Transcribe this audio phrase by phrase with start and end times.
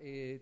[0.00, 0.40] eh,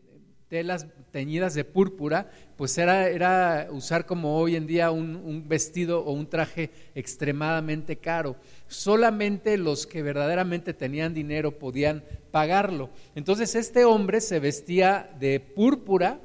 [0.48, 6.12] telas teñidas de púrpura, pues era, era usar como hoy en día un, vestido o
[6.12, 8.36] un traje extremadamente caro.
[8.68, 12.90] Solamente los que verdaderamente tenían dinero podían pagarlo.
[13.14, 16.20] Entonces este hombre se vestía de púrpura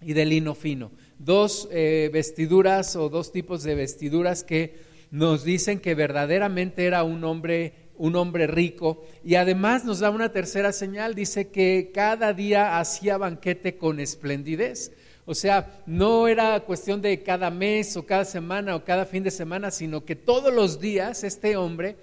[0.00, 0.90] y de lino fino.
[1.18, 7.22] Dos eh, vestiduras o dos tipos de vestiduras que nos dicen que verdaderamente era un
[7.24, 12.78] hombre un hombre rico y además nos da una tercera señal, dice que cada día
[12.78, 14.92] hacía banquete con esplendidez.
[15.26, 19.30] O sea, no era cuestión de cada mes o cada semana o cada fin de
[19.30, 21.96] semana, sino que todos los días este hombre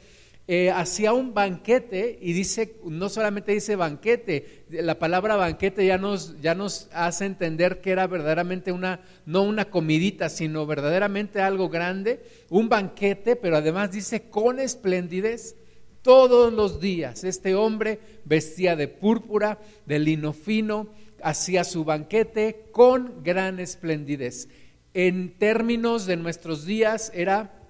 [0.47, 6.41] eh, hacía un banquete y dice, no solamente dice banquete, la palabra banquete ya nos,
[6.41, 12.21] ya nos hace entender que era verdaderamente una, no una comidita, sino verdaderamente algo grande,
[12.49, 15.55] un banquete, pero además dice con esplendidez.
[16.01, 20.87] Todos los días este hombre vestía de púrpura, de lino fino,
[21.21, 24.49] hacía su banquete con gran esplendidez.
[24.95, 27.61] En términos de nuestros días era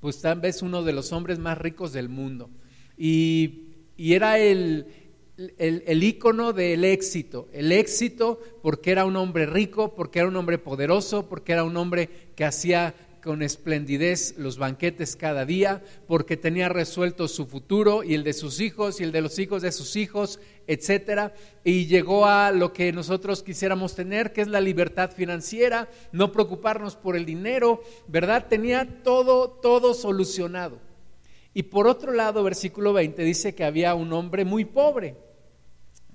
[0.00, 2.48] pues tal vez uno de los hombres más ricos del mundo.
[2.96, 3.66] Y,
[3.98, 4.86] era el,
[5.58, 7.48] el, el, ícono del éxito.
[7.52, 11.76] El éxito porque era un hombre rico, porque era un hombre poderoso, porque era un
[11.76, 18.14] hombre que hacía con esplendidez los banquetes cada día, porque tenía resuelto su futuro y
[18.14, 22.26] el de sus hijos y el de los hijos de sus hijos, etcétera, y llegó
[22.26, 27.26] a lo que nosotros quisiéramos tener, que es la libertad financiera, no preocuparnos por el
[27.26, 28.46] dinero, ¿verdad?
[28.48, 30.78] Tenía todo todo solucionado.
[31.52, 35.16] Y por otro lado, versículo 20 dice que había un hombre muy pobre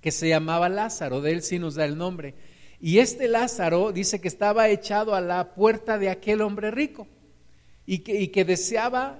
[0.01, 2.35] que se llamaba Lázaro, de él sí nos da el nombre
[2.79, 7.07] y este Lázaro dice que estaba echado a la puerta de aquel hombre rico
[7.85, 9.19] y que, deseaba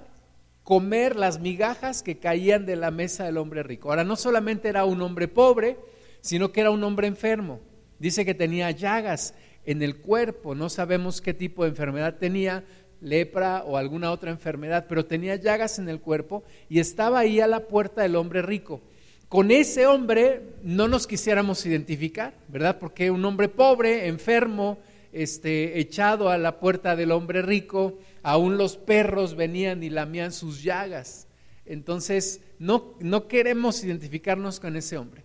[0.62, 3.88] comer las migajas que caían de la mesa del hombre rico.
[3.88, 5.78] Ahora, no solamente era un hombre pobre,
[6.20, 7.60] sino que era un hombre enfermo.
[7.98, 12.64] Dice que tenía llagas en el cuerpo, no sabemos qué tipo de enfermedad tenía,
[13.00, 17.46] lepra o alguna otra enfermedad, pero tenía llagas en el cuerpo y estaba ahí a
[17.46, 18.82] la puerta del hombre rico
[19.28, 22.78] con ese hombre no nos quisiéramos identificar, ¿verdad?
[22.78, 24.78] Porque un hombre pobre, enfermo,
[25.12, 30.62] este, echado a la puerta del hombre rico, aún los perros venían y lamían sus
[30.62, 31.26] llagas.
[31.64, 35.24] Entonces, no, no queremos identificarnos con ese hombre.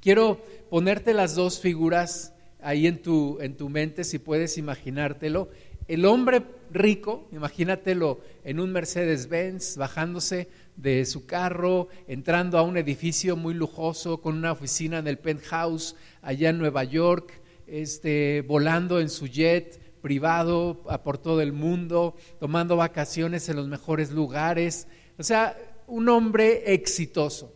[0.00, 5.48] Quiero ponerte las dos figuras ahí en tu, en tu mente, si puedes imaginártelo.
[5.88, 13.36] El hombre rico, imagínatelo en un Mercedes-Benz, bajándose de su carro, entrando a un edificio
[13.36, 19.10] muy lujoso con una oficina en el penthouse allá en Nueva York, este, volando en
[19.10, 24.88] su jet privado por todo el mundo, tomando vacaciones en los mejores lugares.
[25.18, 27.54] O sea, un hombre exitoso.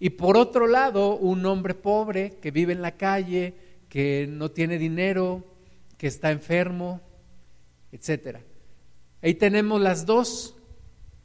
[0.00, 3.54] Y por otro lado, un hombre pobre que vive en la calle,
[3.88, 5.44] que no tiene dinero,
[5.96, 7.00] que está enfermo,
[7.90, 8.42] etcétera.
[9.22, 10.54] Ahí tenemos las dos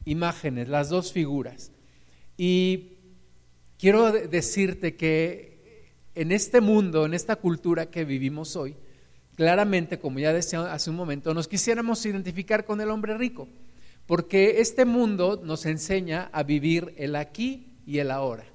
[0.05, 1.71] imágenes, las dos figuras.
[2.37, 2.93] Y
[3.77, 8.75] quiero decirte que en este mundo, en esta cultura que vivimos hoy,
[9.35, 13.47] claramente, como ya decía hace un momento, nos quisiéramos identificar con el hombre rico,
[14.05, 18.45] porque este mundo nos enseña a vivir el aquí y el ahora.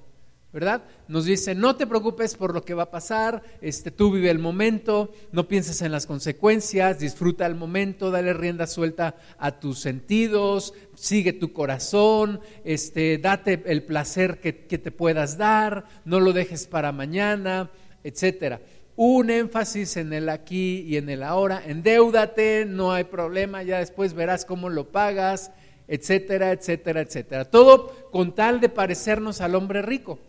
[0.51, 0.83] ¿Verdad?
[1.07, 4.39] Nos dice, no te preocupes por lo que va a pasar, este, tú vive el
[4.39, 10.73] momento, no pienses en las consecuencias, disfruta el momento, dale rienda suelta a tus sentidos,
[10.95, 16.65] sigue tu corazón, este, date el placer que, que te puedas dar, no lo dejes
[16.65, 17.69] para mañana,
[18.03, 18.59] etcétera.
[18.95, 24.15] Un énfasis en el aquí y en el ahora, endeúdate, no hay problema, ya después
[24.15, 25.51] verás cómo lo pagas,
[25.87, 27.45] etcétera, etcétera, etcétera.
[27.45, 30.19] Todo con tal de parecernos al hombre rico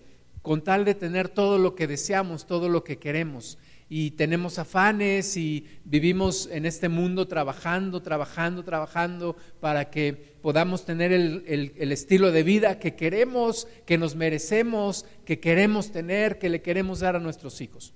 [0.43, 3.59] con tal de tener todo lo que deseamos, todo lo que queremos.
[3.89, 11.13] Y tenemos afanes y vivimos en este mundo trabajando, trabajando, trabajando para que podamos tener
[11.13, 17.01] el, estilo de vida que queremos, que nos merecemos, que queremos tener, que le queremos
[17.01, 17.93] dar a nuestros hijos.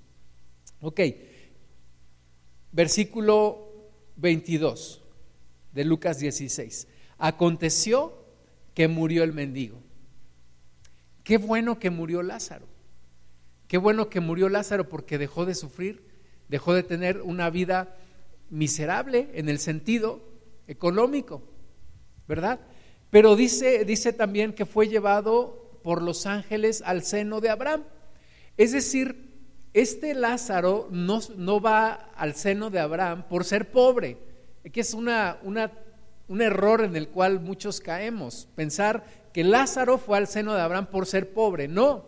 [0.80, 1.00] Ok,
[2.72, 3.72] versículo
[4.16, 5.00] 22
[5.72, 6.88] de Lucas 16.
[7.18, 8.26] Aconteció
[8.74, 9.83] que murió el mendigo
[11.24, 12.66] Qué bueno que murió Lázaro.
[13.66, 16.06] Qué bueno que murió Lázaro porque dejó de sufrir,
[16.48, 17.96] dejó de tener una vida
[18.50, 20.22] miserable en el sentido
[20.68, 21.42] económico,
[22.28, 22.60] ¿verdad?
[23.10, 27.84] Pero dice, dice también que fue llevado por los ángeles al seno de Abraham.
[28.58, 29.32] Es decir,
[29.72, 34.18] este Lázaro no, no va al seno de Abraham por ser pobre,
[34.72, 35.72] que es una, una,
[36.28, 39.04] un error en el cual muchos caemos, pensar
[39.34, 41.66] que Lázaro fue al seno de Abraham por ser pobre.
[41.66, 42.04] No,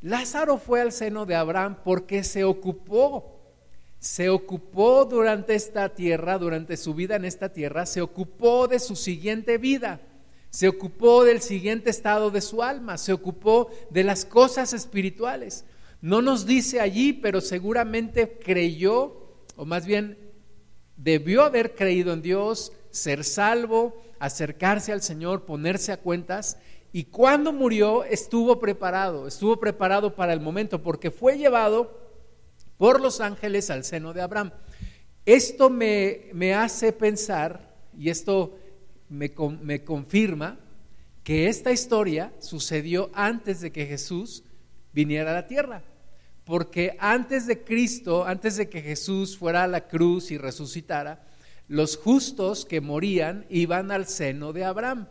[0.00, 3.38] Lázaro fue al seno de Abraham porque se ocupó,
[3.98, 8.96] se ocupó durante esta tierra, durante su vida en esta tierra, se ocupó de su
[8.96, 10.00] siguiente vida,
[10.48, 15.66] se ocupó del siguiente estado de su alma, se ocupó de las cosas espirituales.
[16.00, 20.16] No nos dice allí, pero seguramente creyó, o más bien
[20.96, 26.58] debió haber creído en Dios, ser salvo, acercarse al Señor, ponerse a cuentas
[26.96, 31.98] y cuando murió estuvo preparado, estuvo preparado para el momento, porque fue llevado
[32.76, 34.52] por los ángeles al seno de Abraham.
[35.26, 38.56] Esto me, me hace pensar, y esto
[39.08, 40.60] me, me confirma,
[41.24, 44.44] que esta historia sucedió antes de que Jesús
[44.92, 45.82] viniera a la tierra.
[46.44, 51.26] Porque antes de Cristo, antes de que Jesús fuera a la cruz y resucitara,
[51.68, 55.08] los justos que morían iban al seno de Abraham.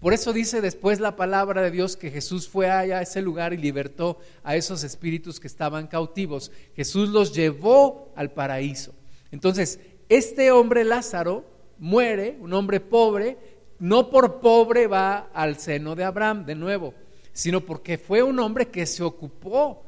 [0.00, 3.52] Por eso dice después la palabra de Dios que Jesús fue allá a ese lugar
[3.52, 6.52] y libertó a esos espíritus que estaban cautivos.
[6.74, 8.94] Jesús los llevó al paraíso.
[9.30, 11.44] Entonces, este hombre Lázaro
[11.78, 13.38] muere, un hombre pobre,
[13.78, 16.94] no por pobre va al seno de Abraham de nuevo,
[17.32, 19.82] sino porque fue un hombre que se ocupó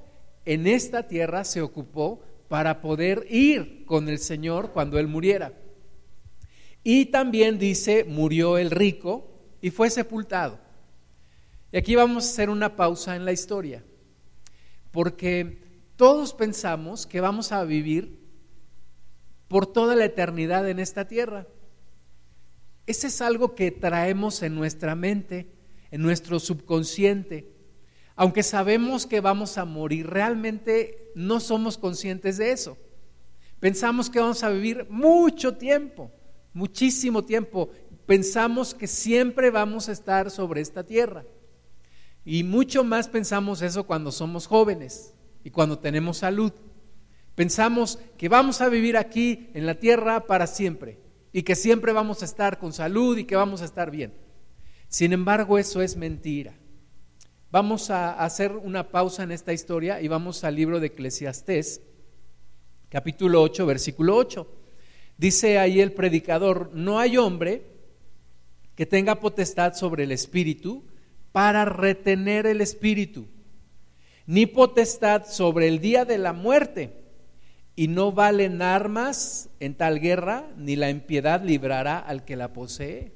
[0.44, 5.52] en esta tierra, se ocupó para poder ir con el Señor cuando él muriera.
[6.90, 9.28] Y también dice, murió el rico,
[9.60, 10.58] y fue sepultado.
[11.70, 13.84] Y aquí vamos a hacer una pausa en la historia,
[14.90, 18.18] porque todos pensamos que vamos a vivir
[19.48, 21.46] por toda la eternidad en esta tierra.
[22.86, 25.52] Ese es algo que traemos en nuestra mente,
[25.90, 27.52] en nuestro subconsciente.
[28.16, 32.78] Aunque sabemos que vamos a morir, realmente no somos conscientes de eso.
[33.60, 36.12] Pensamos que vamos a vivir mucho tiempo,
[36.58, 37.70] muchísimo tiempo,
[38.04, 41.24] pensamos que siempre vamos a estar sobre esta tierra.
[42.24, 45.14] Y mucho más pensamos eso cuando somos jóvenes
[45.44, 46.52] y cuando tenemos salud.
[47.36, 50.98] Pensamos que vamos a vivir aquí en la tierra para siempre
[51.32, 54.12] y que siempre vamos a estar con salud y que vamos a estar bien.
[54.88, 56.54] Sin embargo, eso es mentira.
[57.52, 61.82] Vamos a hacer una pausa en esta historia y vamos al libro de Eclesiastés,
[62.88, 64.57] capítulo 8, versículo 8.
[65.18, 67.62] Dice ahí el predicador, no hay hombre
[68.76, 70.84] que tenga potestad sobre el espíritu
[71.32, 73.26] para retener el espíritu,
[74.26, 76.92] ni potestad sobre el día de la muerte,
[77.74, 83.12] y no valen armas en tal guerra, ni la impiedad librará al que la posee.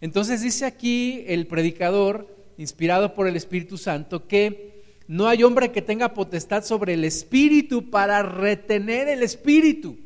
[0.00, 5.82] Entonces dice aquí el predicador, inspirado por el Espíritu Santo, que no hay hombre que
[5.82, 10.03] tenga potestad sobre el espíritu para retener el espíritu.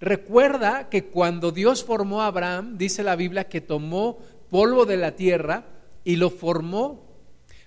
[0.00, 4.18] Recuerda que cuando Dios formó a Abraham, dice la Biblia que tomó
[4.50, 5.66] polvo de la tierra
[6.04, 7.08] y lo formó,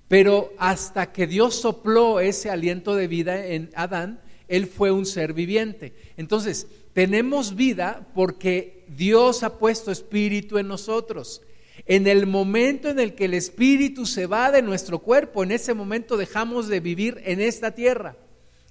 [0.07, 5.33] pero hasta que Dios sopló ese aliento de vida en Adán, él fue un ser
[5.33, 5.93] viviente.
[6.17, 11.41] Entonces, tenemos vida porque Dios ha puesto espíritu en nosotros.
[11.85, 15.73] En el momento en el que el espíritu se va de nuestro cuerpo, en ese
[15.73, 18.17] momento dejamos de vivir en esta tierra.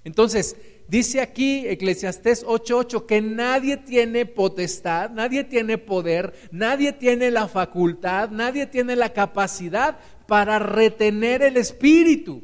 [0.03, 0.55] Entonces,
[0.91, 8.29] Dice aquí Eclesiastés 8:8 que nadie tiene potestad, nadie tiene poder, nadie tiene la facultad,
[8.29, 12.43] nadie tiene la capacidad para retener el espíritu.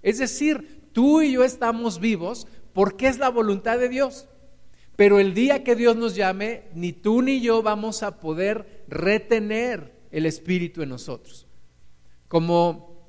[0.00, 4.26] Es decir, tú y yo estamos vivos porque es la voluntad de Dios.
[4.96, 9.92] Pero el día que Dios nos llame, ni tú ni yo vamos a poder retener
[10.10, 11.46] el espíritu en nosotros.
[12.26, 13.04] Como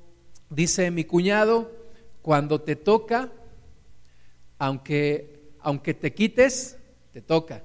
[0.50, 1.72] dice mi cuñado,
[2.20, 3.32] cuando te toca,
[4.58, 6.78] aunque, aunque te quites,
[7.12, 7.62] te toca.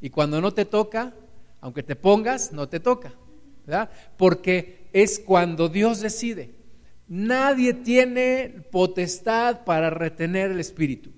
[0.00, 1.14] Y cuando no te toca,
[1.60, 3.14] aunque te pongas, no te toca.
[3.66, 3.90] ¿verdad?
[4.16, 6.54] Porque es cuando Dios decide.
[7.08, 11.10] Nadie tiene potestad para retener el espíritu.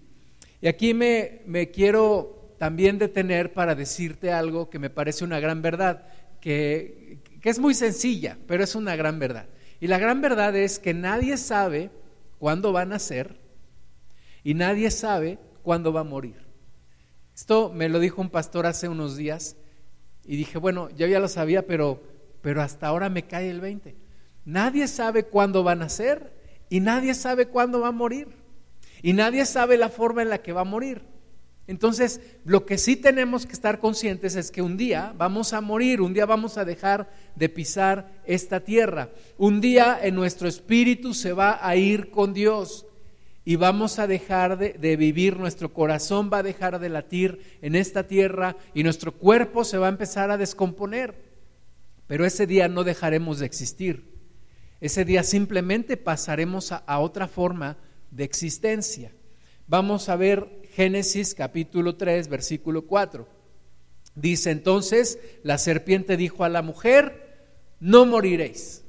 [0.61, 5.63] Y aquí me, me quiero también detener para decirte algo que me parece una gran
[5.63, 6.07] verdad,
[6.41, 9.47] que, que es muy sencilla, pero es una gran verdad.
[9.81, 11.91] Y la gran verdad es que nadie sabe
[12.39, 13.37] cuándo van a ser
[14.45, 16.37] y nadie sabe cuándo va a morir.
[17.35, 19.57] Esto me lo dijo un pastor hace unos días
[20.25, 22.01] y dije, bueno, yo ya lo sabía, pero,
[22.43, 23.97] pero hasta ahora me cae el 20.
[24.45, 26.33] Nadie sabe cuándo van a ser
[26.69, 28.29] y nadie sabe cuándo va a morir.
[29.03, 31.03] Y nadie sabe la forma en la que va a morir.
[31.67, 36.03] Entonces, lo que sí tenemos que estar conscientes es que un día vamos a morir,
[36.03, 41.33] un día vamos a dejar de pisar esta tierra, un día en nuestro espíritu se
[41.33, 42.87] va a ir con Dios
[43.45, 48.07] y vamos a dejar de, vivir, nuestro corazón va a dejar de latir en esta
[48.07, 51.15] tierra y nuestro cuerpo se va a empezar a descomponer.
[52.07, 54.15] Pero ese día no dejaremos de existir.
[54.81, 57.77] Ese día simplemente pasaremos a, a otra forma
[58.11, 59.13] de existencia.
[59.67, 63.29] Vamos a ver Génesis capítulo 3, versículo 4.
[64.15, 67.25] Dice entonces, la serpiente dijo a la mujer,
[67.79, 68.84] no moriréis.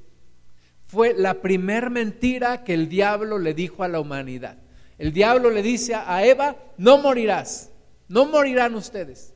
[0.95, 4.55] Fue la primer mentira que el diablo le dijo a la humanidad.
[4.97, 7.69] El diablo le dice a Eva, no morirás,
[8.07, 9.33] no morirán ustedes.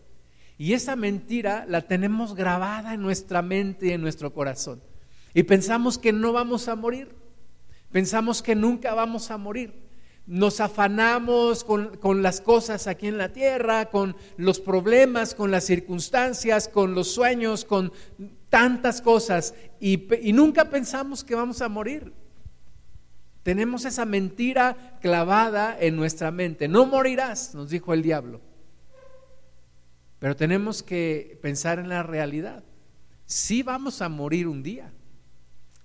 [0.58, 4.82] Y esa mentira la tenemos grabada en nuestra mente y en nuestro corazón.
[5.34, 7.13] Y pensamos que no vamos a morir.
[7.92, 9.89] Pensamos que nunca vamos a morir
[10.30, 16.68] nos afanamos con, las cosas aquí en la tierra, con los problemas, con las circunstancias,
[16.68, 17.92] con los sueños, con
[18.50, 22.13] tantas cosas y, nunca pensamos que vamos a morir.
[23.44, 26.68] Tenemos esa mentira clavada en nuestra mente.
[26.68, 28.41] No morirás, nos dijo el diablo.
[30.20, 32.63] Pero tenemos que pensar en la realidad.
[33.25, 34.91] Sí vamos a morir un día.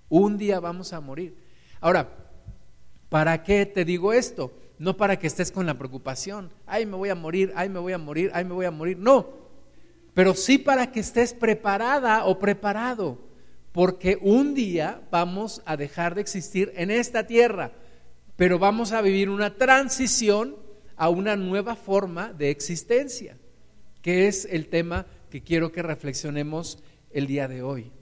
[0.09, 1.37] Un día vamos a morir.
[1.81, 2.09] Ahora,
[3.15, 4.53] ¿Para qué te digo esto?
[4.77, 7.93] No para que estés con la preocupación, ay, me voy a morir, ay, me voy
[7.93, 8.99] a morir, ay, me voy a morir.
[8.99, 9.29] No,
[10.15, 13.19] pero sí para que estés preparada o preparado,
[13.73, 17.73] porque un día vamos a dejar de existir en esta tierra,
[18.37, 20.57] pero vamos a vivir una transición
[20.97, 23.37] a una nueva forma de existencia,
[24.01, 26.79] que es el tema que quiero que reflexionemos
[27.11, 27.93] el día de hoy.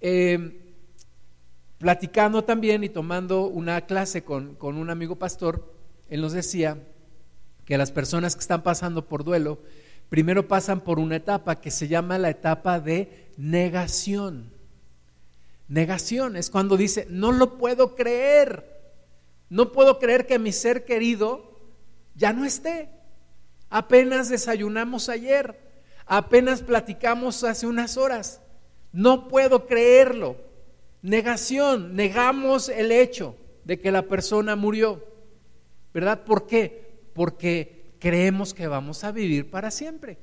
[0.00, 0.68] Eh,
[1.78, 5.72] platicando también y tomando una clase con, un amigo pastor,
[6.08, 6.82] él nos decía
[7.64, 9.60] que las personas que están pasando por duelo,
[10.08, 14.52] primero pasan por una etapa que se llama la etapa de negación.
[15.68, 18.80] Negación es cuando dice, no lo puedo creer,
[19.50, 21.58] no puedo creer que mi ser querido
[22.14, 22.88] ya no esté.
[23.70, 25.60] Apenas desayunamos ayer,
[26.06, 28.40] apenas platicamos hace unas horas,
[28.92, 30.36] no puedo creerlo.
[31.02, 35.04] Negación, negamos el hecho de que la persona murió.
[35.92, 36.24] ¿Verdad?
[36.24, 36.98] ¿Por qué?
[37.14, 40.18] Porque creemos que vamos a vivir para siempre.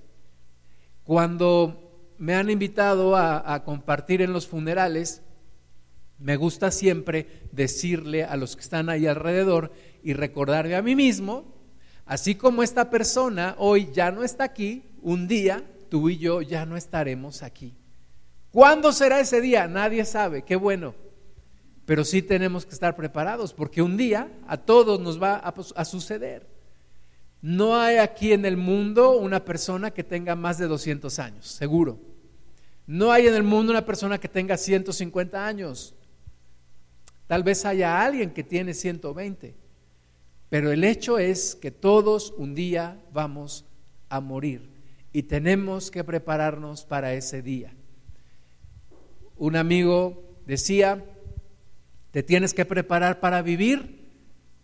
[1.04, 5.22] Cuando me han invitado a, compartir en los funerales,
[6.18, 11.54] me gusta siempre decirle a los que están ahí alrededor y recordarme a mí mismo,
[12.06, 16.66] así como esta persona hoy ya no está aquí, un día tú y yo ya
[16.66, 17.76] no estaremos aquí.
[18.52, 19.68] ¿Cuándo será ese día?
[19.68, 20.96] Nadie sabe, qué bueno.
[21.86, 26.55] Pero sí tenemos que estar preparados porque un día a todos nos va a, suceder.
[27.46, 32.00] No hay aquí en el mundo una persona que tenga más de 200 años, seguro.
[32.88, 35.94] No hay en el mundo una persona que tenga 150 años.
[37.28, 39.54] Tal vez haya alguien que tiene 120.
[40.50, 43.66] Pero el hecho es que todos un día vamos
[44.10, 44.68] a morir
[45.14, 47.76] y tenemos que prepararnos para ese día.
[49.38, 51.06] Un amigo decía,
[52.10, 54.10] te tienes que preparar para vivir,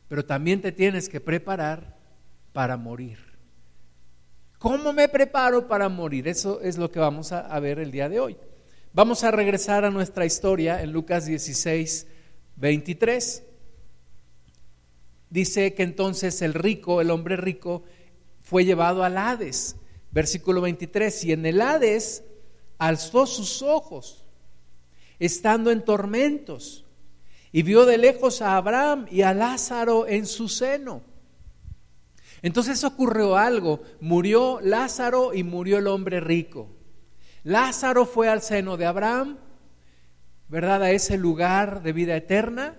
[0.07, 2.00] pero también te tienes que preparar
[2.53, 3.17] para morir.
[4.58, 6.27] ¿Cómo me preparo para morir?
[6.27, 8.38] Eso es lo que vamos a, ver el día de hoy.
[8.93, 12.08] Vamos a regresar a nuestra historia en Lucas 16,
[12.58, 13.43] 23.
[15.29, 17.84] Dice que entonces el rico, el hombre rico,
[18.41, 19.75] fue llevado al Hades.
[20.12, 21.24] Versículo 23.
[21.25, 22.24] Y en el Hades
[22.77, 24.22] alzó sus ojos
[25.22, 26.84] estando en tormentos,
[27.51, 31.03] y vio de lejos a Abraham y a Lázaro en su seno.
[32.41, 36.69] Entonces ocurrió algo, murió Lázaro y murió el hombre rico.
[37.43, 39.38] Lázaro fue al seno de Abraham,
[40.48, 40.83] ¿verdad?
[40.83, 42.75] A ese lugar de vida eterna,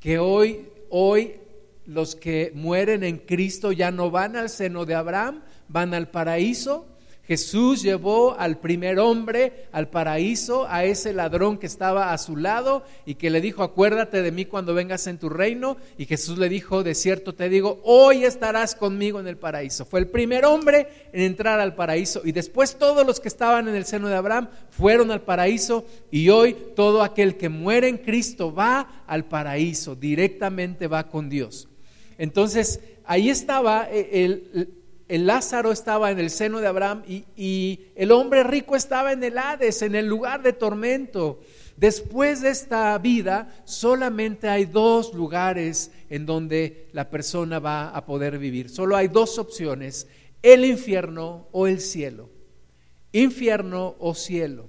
[0.00, 1.40] que hoy, hoy
[1.86, 6.86] los que mueren en Cristo ya no van al seno de Abraham, van al paraíso
[7.28, 12.84] Jesús llevó al primer hombre al paraíso, a ese ladrón que estaba a su lado
[13.04, 15.76] y que le dijo, acuérdate de mí cuando vengas en tu reino.
[15.98, 19.84] Y Jesús le dijo, de cierto te digo, hoy estarás conmigo en el paraíso.
[19.84, 22.22] Fue el primer hombre en entrar al paraíso.
[22.24, 25.84] Y después todos los que estaban en el seno de Abraham fueron al paraíso.
[26.10, 31.68] Y hoy todo aquel que muere en Cristo va al paraíso, directamente va con Dios.
[32.16, 34.77] Entonces, ahí estaba el, el
[35.08, 39.82] Lázaro estaba en el seno de Abraham y, el hombre rico estaba en el Hades,
[39.82, 41.40] en el lugar de tormento.
[41.76, 48.38] Después de esta vida, solamente hay dos lugares en donde la persona va a poder
[48.38, 48.68] vivir.
[48.68, 50.08] Solo hay dos opciones,
[50.42, 52.28] el infierno o el cielo.
[53.12, 54.68] Infierno o cielo.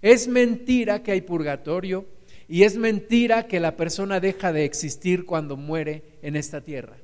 [0.00, 2.06] Es mentira que hay purgatorio
[2.48, 7.01] y es mentira que la persona deja de existir cuando muere en esta tierra.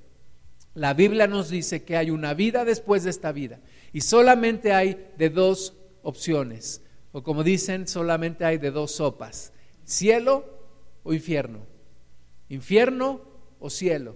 [0.78, 3.58] La Biblia nos dice que hay una vida después de esta vida
[3.92, 9.52] y solamente hay de dos opciones, o como dicen, solamente hay de dos sopas,
[9.84, 10.44] cielo
[11.02, 11.66] o infierno,
[12.48, 13.22] infierno
[13.58, 14.14] o cielo.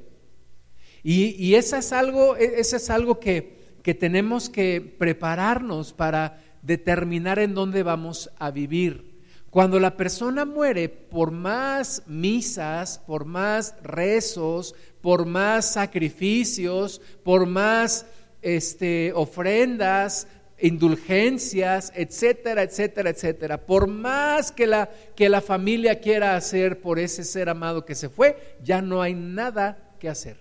[1.02, 7.40] Y, eso es algo, e, eso es algo que, que tenemos que prepararnos para determinar
[7.40, 9.11] en dónde vamos a vivir.
[9.52, 18.06] Cuando la persona muere, por más misas, por más rezos, por más sacrificios, por más
[18.40, 20.26] este, ofrendas,
[20.58, 23.66] indulgencias, etcétera, etcétera, etcétera.
[23.66, 28.08] Por más que la, que la familia quiera hacer por ese ser amado que se
[28.08, 30.38] fue, ya no hay nada que hacer.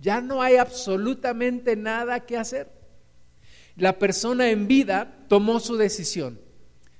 [0.00, 2.68] Ya no hay absolutamente nada que hacer.
[3.76, 6.40] La persona en vida tomó su decisión,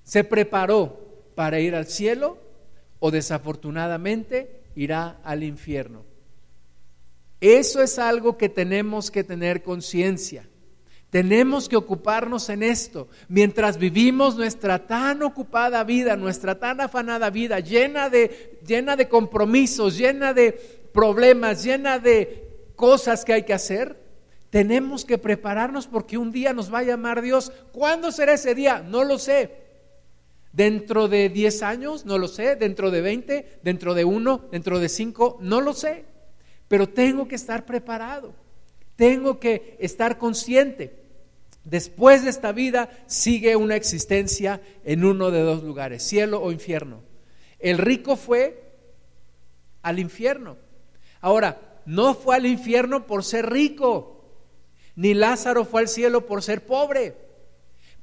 [0.04, 1.03] se preparó
[1.34, 2.38] para ir al cielo
[3.00, 6.04] o desafortunadamente irá al infierno.
[7.40, 10.48] Eso es algo que tenemos que tener conciencia.
[11.10, 13.08] Tenemos que ocuparnos en esto.
[13.28, 19.96] Mientras vivimos nuestra tan ocupada vida, nuestra tan afanada vida, llena de, llena de compromisos,
[19.96, 20.52] llena de
[20.92, 23.96] problemas, llena de cosas que hay que hacer,
[24.50, 27.52] tenemos que prepararnos porque un día nos va a llamar Dios.
[27.72, 28.80] ¿Cuándo será ese día?
[28.80, 29.63] No lo sé.
[30.54, 32.56] Dentro de 10 años, no lo sé.
[32.56, 36.04] Dentro de 20, dentro de 1, dentro de 5, no lo sé
[36.68, 38.34] pero tengo que estar preparado,
[38.96, 40.92] tengo que estar consciente.
[41.64, 47.00] Después de esta vida sigue una existencia en uno de dos lugares, cielo o infierno.
[47.58, 48.72] El rico fue
[49.82, 50.56] al infierno.
[51.20, 54.24] Ahora, no fue al infierno por ser rico,
[54.96, 57.14] ni Lázaro fue al cielo por ser pobre.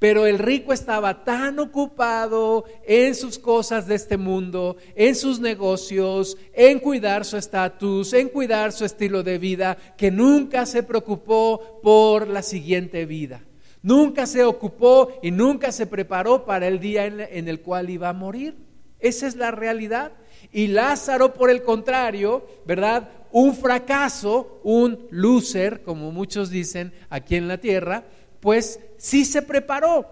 [0.01, 6.39] Pero el rico estaba tan ocupado en sus cosas de este mundo, en sus negocios,
[6.53, 12.27] en cuidar su estatus, en cuidar su estilo de vida, que nunca se preocupó por
[12.27, 13.43] la siguiente vida.
[13.83, 18.13] Nunca se ocupó y nunca se preparó para el día en, el cual iba a
[18.13, 18.55] morir.
[18.99, 20.13] Esa es la realidad.
[20.51, 23.07] Y Lázaro, por el contrario, ¿verdad?
[23.31, 28.03] Un fracaso, un loser, como muchos dicen aquí en la tierra,
[28.41, 30.09] pues sí se preparó,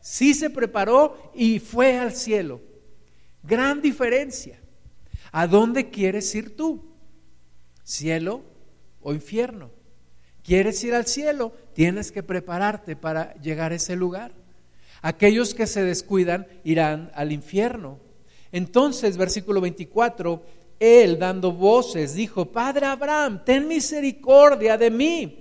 [0.00, 2.60] sí se preparó y fue al cielo.
[3.42, 4.60] Gran diferencia.
[5.32, 6.84] ¿A dónde quieres ir tú?
[7.82, 8.42] ¿Cielo
[9.00, 9.70] o infierno?
[10.44, 11.52] ¿Quieres ir al cielo?
[11.72, 14.32] Tienes que prepararte para llegar a ese lugar.
[15.02, 17.98] Aquellos que se descuidan irán al infierno.
[18.52, 20.44] Entonces, versículo 24,
[20.78, 25.39] él dando voces dijo, Padre Abraham, ten misericordia de mí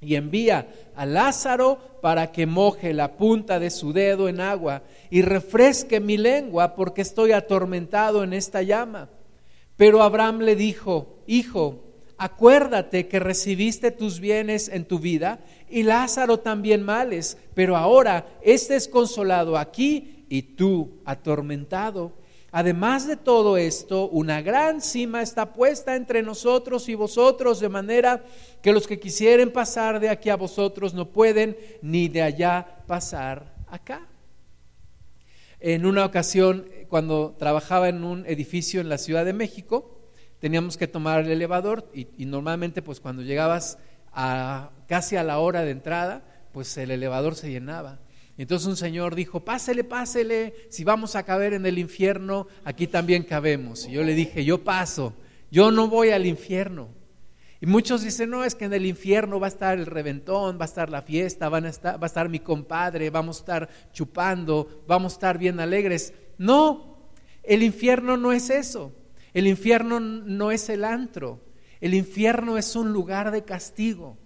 [0.00, 5.22] y envía a Lázaro para que moje la punta de su dedo en agua y
[5.22, 9.08] refresque mi lengua porque estoy atormentado en esta llama.
[9.76, 11.84] Pero Abraham le dijo, Hijo,
[12.18, 18.76] acuérdate que recibiste tus bienes en tu vida y Lázaro también males, pero ahora este
[18.76, 22.12] es consolado aquí y tú atormentado.
[22.58, 28.24] Además de todo esto, una gran cima está puesta entre nosotros y vosotros, de manera
[28.62, 33.54] que los que quisieren pasar de aquí a vosotros no pueden, ni de allá pasar
[33.68, 34.06] acá.
[35.60, 40.88] En una ocasión, cuando trabajaba en un edificio en la Ciudad de México, teníamos que
[40.88, 43.76] tomar el elevador y, normalmente pues cuando llegabas
[44.14, 47.98] a, casi a la hora de entrada, pues el elevador se llenaba.
[48.38, 53.22] Entonces un señor dijo, pásele, pásele, si vamos a caber en el infierno, aquí también
[53.22, 53.86] cabemos.
[53.86, 55.14] Y yo le dije, yo paso,
[55.50, 56.88] yo no voy al infierno.
[57.60, 60.64] Y muchos dicen, no, es que en el infierno va a estar el reventón, va
[60.64, 63.68] a estar la fiesta, van a estar, va a estar mi compadre, vamos a estar
[63.92, 66.12] chupando, vamos a estar bien alegres.
[66.36, 67.08] No,
[67.42, 68.92] el infierno no es eso.
[69.32, 71.40] El infierno no es el antro.
[71.80, 74.18] El infierno es un lugar de castigo.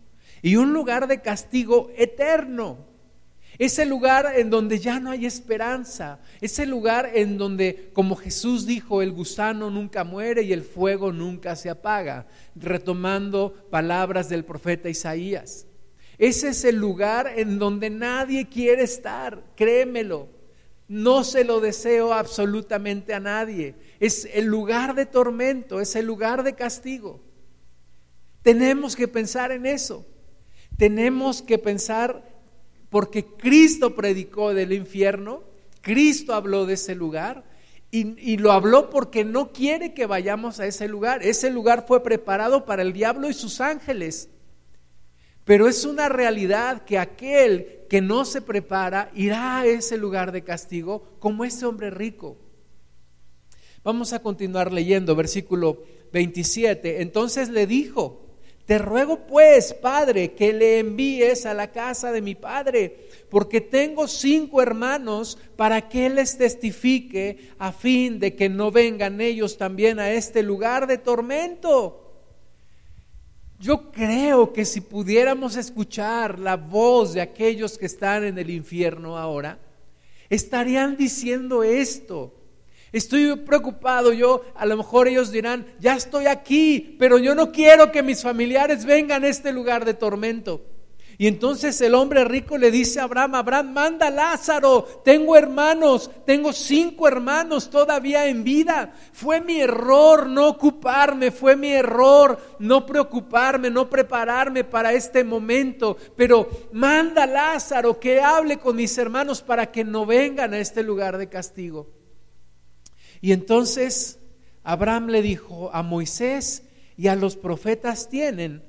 [0.42, 2.89] Y un lugar de castigo eterno.
[3.60, 6.18] Ese lugar en donde ya no hay esperanza.
[6.40, 11.54] Ese lugar en donde, como Jesús dijo, el gusano nunca muere y el fuego nunca
[11.56, 12.26] se apaga.
[12.56, 15.66] Retomando palabras del profeta Isaías.
[16.16, 20.30] Ese es el lugar en donde nadie quiere estar, créemelo.
[20.88, 23.74] No se lo deseo absolutamente a nadie.
[24.00, 27.20] Es el lugar de tormento, es el lugar de castigo.
[28.40, 30.06] Tenemos que pensar en eso.
[30.78, 32.29] Tenemos que pensar
[32.90, 35.42] porque Cristo predicó del infierno,
[35.80, 37.44] Cristo habló de ese lugar
[37.92, 41.24] y, lo habló porque no quiere que vayamos a ese lugar.
[41.24, 44.28] Ese lugar fue preparado para el diablo y sus ángeles.
[45.44, 50.44] Pero es una realidad que aquel que no se prepara irá a ese lugar de
[50.44, 52.36] castigo como ese hombre rico.
[53.82, 57.02] Vamos a continuar leyendo versículo 27.
[57.02, 58.29] Entonces le dijo,
[58.70, 64.06] Te ruego pues, Padre, que le envíes a la casa de mi Padre, porque tengo
[64.06, 70.12] cinco hermanos para que les testifique a fin de que no vengan ellos también a
[70.12, 72.12] este lugar de tormento.
[73.58, 79.18] Yo creo que si pudiéramos escuchar la voz de aquellos que están en el infierno
[79.18, 79.58] ahora,
[80.28, 82.39] estarían diciendo esto.
[82.92, 87.92] Estoy preocupado, yo a lo mejor ellos dirán, ya estoy aquí, pero yo no quiero
[87.92, 90.62] que mis familiares vengan a este lugar de tormento.
[91.20, 96.10] Y entonces el hombre rico le dice a Abraham, Abraham, manda a Lázaro, tengo hermanos,
[96.24, 98.94] tengo cinco hermanos todavía en vida.
[99.12, 105.98] Fue mi error no ocuparme, fue mi error no preocuparme, no prepararme para este momento.
[106.16, 110.82] Pero manda a Lázaro que hable con mis hermanos para que no vengan a este
[110.82, 111.99] lugar de castigo.
[113.20, 114.18] Y entonces
[114.62, 116.64] Abraham le dijo a Moisés
[116.96, 118.62] y a los profetas tienen,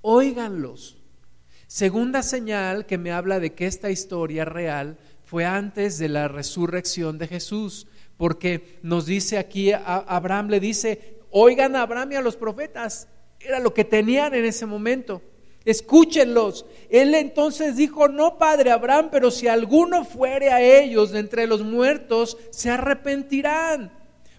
[0.00, 0.98] óiganlos.
[1.66, 7.18] Segunda señal que me habla de que esta historia real fue antes de la resurrección
[7.18, 7.86] de Jesús,
[8.16, 13.08] porque nos dice aquí, Abraham le dice, oigan a Abraham y a los profetas,
[13.40, 15.22] era lo que tenían en ese momento.
[15.64, 16.66] Escúchenlos.
[16.90, 21.62] Él entonces dijo, no, padre Abraham, pero si alguno fuere a ellos de entre los
[21.62, 23.90] muertos, se arrepentirán.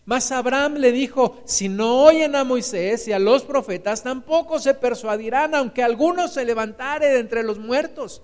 [0.06, 4.76] Mas Abraham le dijo, si no oyen a Moisés y a los profetas, tampoco se
[4.76, 8.22] persuadirán, aunque alguno se levantare de entre los muertos.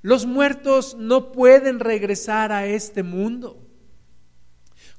[0.00, 3.67] Los muertos no pueden regresar a este mundo.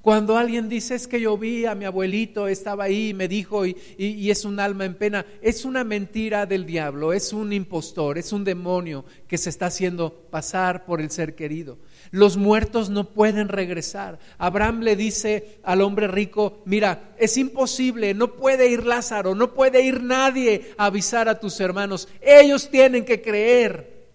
[0.01, 3.65] Cuando alguien dice es que yo vi a mi abuelito, estaba ahí y me dijo
[3.65, 8.17] y, y, es un alma en pena, es una mentira del diablo, es un impostor,
[8.17, 11.79] es un demonio que se está haciendo pasar por el ser querido.
[12.11, 14.19] Los muertos no pueden regresar.
[14.37, 19.81] Abraham le dice al hombre rico, mira, es imposible, no puede ir Lázaro, no puede
[19.81, 22.07] ir nadie a avisar a tus hermanos.
[22.21, 24.07] Ellos tienen que creer,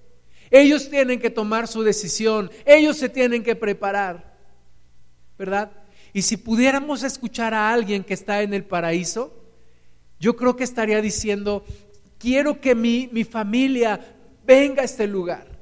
[0.51, 4.34] ellos tienen que tomar su decisión, ellos se tienen que preparar.
[5.38, 5.70] ¿Verdad?
[6.12, 9.35] Y si pudiéramos escuchar a alguien que está en el paraíso,
[10.20, 11.64] yo creo que estaría diciendo,
[12.18, 14.01] quiero que mi, mi familia
[14.47, 15.55] venga a este lugar.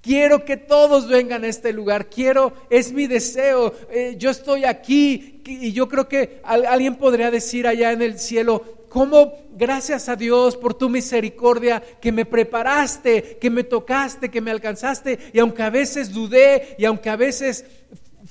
[0.00, 2.08] Quiero que todos vengan a este lugar.
[2.08, 3.74] Quiero, es mi deseo.
[3.90, 8.86] Eh, yo estoy aquí y yo creo que alguien podría decir allá en el cielo,
[8.88, 14.50] ¿cómo gracias a Dios por tu misericordia que me preparaste, que me tocaste, que me
[14.50, 15.18] alcanzaste?
[15.34, 17.66] Y aunque a veces dudé y aunque a veces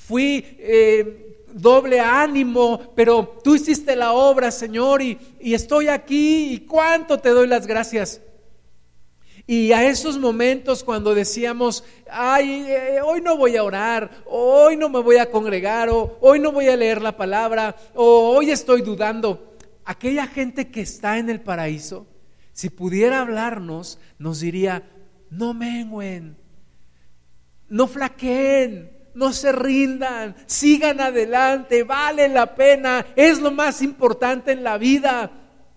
[0.10, 7.20] fui eh, doble ánimo, pero tú hiciste la obra, Señor, y, estoy aquí, y cuánto
[7.20, 8.20] te doy las gracias.
[9.46, 14.90] Y a esos momentos cuando decíamos, ay, eh, hoy no voy a orar, hoy no
[14.90, 18.82] me voy a congregar, o hoy no voy a leer la palabra, o hoy estoy
[18.82, 19.54] dudando,
[19.86, 22.08] aquella gente que está en el paraíso,
[22.52, 24.90] si pudiera hablarnos, nos diría,
[25.30, 26.36] no mengüen,
[27.68, 34.64] no flaqueen, no se rindan, sigan adelante, vale la pena, es lo más importante en
[34.64, 35.32] la vida,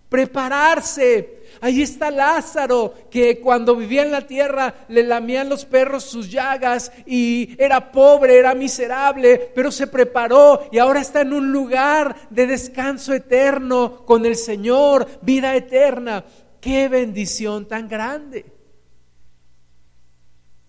[0.09, 1.40] prepararse.
[1.61, 6.92] Ahí está Lázaro, que cuando vivía en la tierra le lamían los perros sus llagas
[7.07, 12.47] y era pobre, era miserable, pero se preparó y ahora está en un lugar de
[12.47, 16.25] descanso eterno con el Señor, vida eterna.
[16.61, 18.62] Qué bendición tan grande.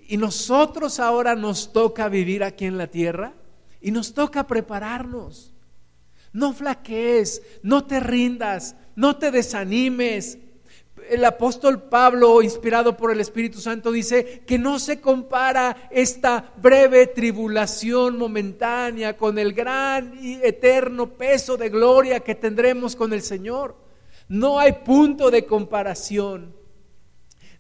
[0.08, 3.34] Y nosotros ahora nos toca vivir aquí en la tierra
[3.82, 5.54] y nos toca prepararnos.
[6.32, 10.40] No flaquees, no te rindas, no te desanimes.
[11.10, 17.08] El apóstol Pablo, inspirado por el Espíritu Santo, dice que no se compara esta breve
[17.08, 23.76] tribulación momentánea con el gran y eterno peso de gloria que tendremos con el Señor.
[24.28, 26.63] No hay punto de comparación.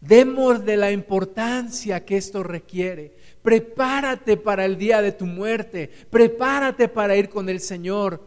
[0.06, 3.16] Demos de la importancia que esto requiere.
[3.42, 5.90] Prepárate para el día de tu muerte.
[6.10, 8.22] Prepárate para ir con el Señor.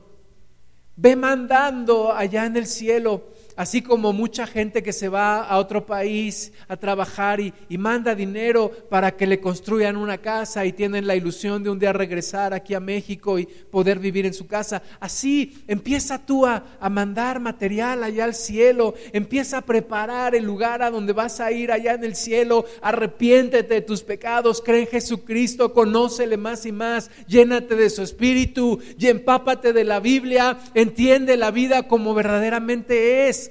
[0.97, 5.87] Ve mandando allá en el cielo así como mucha gente que se va a otro
[5.87, 11.15] país a trabajar y, manda dinero para que le construyan una casa y tienen la
[11.15, 14.83] ilusión de un día regresar aquí a México y poder vivir en su casa.
[14.99, 20.83] Así empieza tú a, a mandar material allá al cielo, empieza a preparar el lugar
[20.83, 24.87] a donde vas a ir allá en el cielo, arrepiéntete de tus pecados, cree en
[24.89, 31.37] Jesucristo, conócele más y más, llénate de su espíritu y empápate de la Biblia, entiende
[31.37, 33.46] la vida como verdaderamente es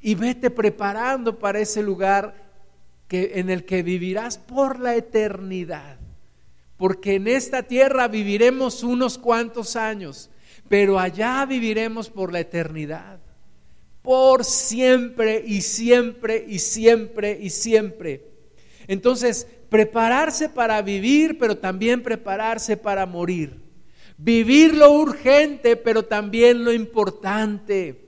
[0.00, 2.34] y vete preparando para ese lugar
[3.08, 5.98] que, en el que vivirás por la eternidad.
[6.76, 10.30] Porque en esta tierra viviremos unos cuantos años,
[10.68, 13.18] pero allá viviremos por la eternidad
[14.08, 18.24] por siempre y siempre y siempre y siempre.
[18.86, 23.60] Entonces, prepararse para vivir, pero también prepararse para morir.
[24.16, 28.07] Vivir lo urgente, pero también lo importante.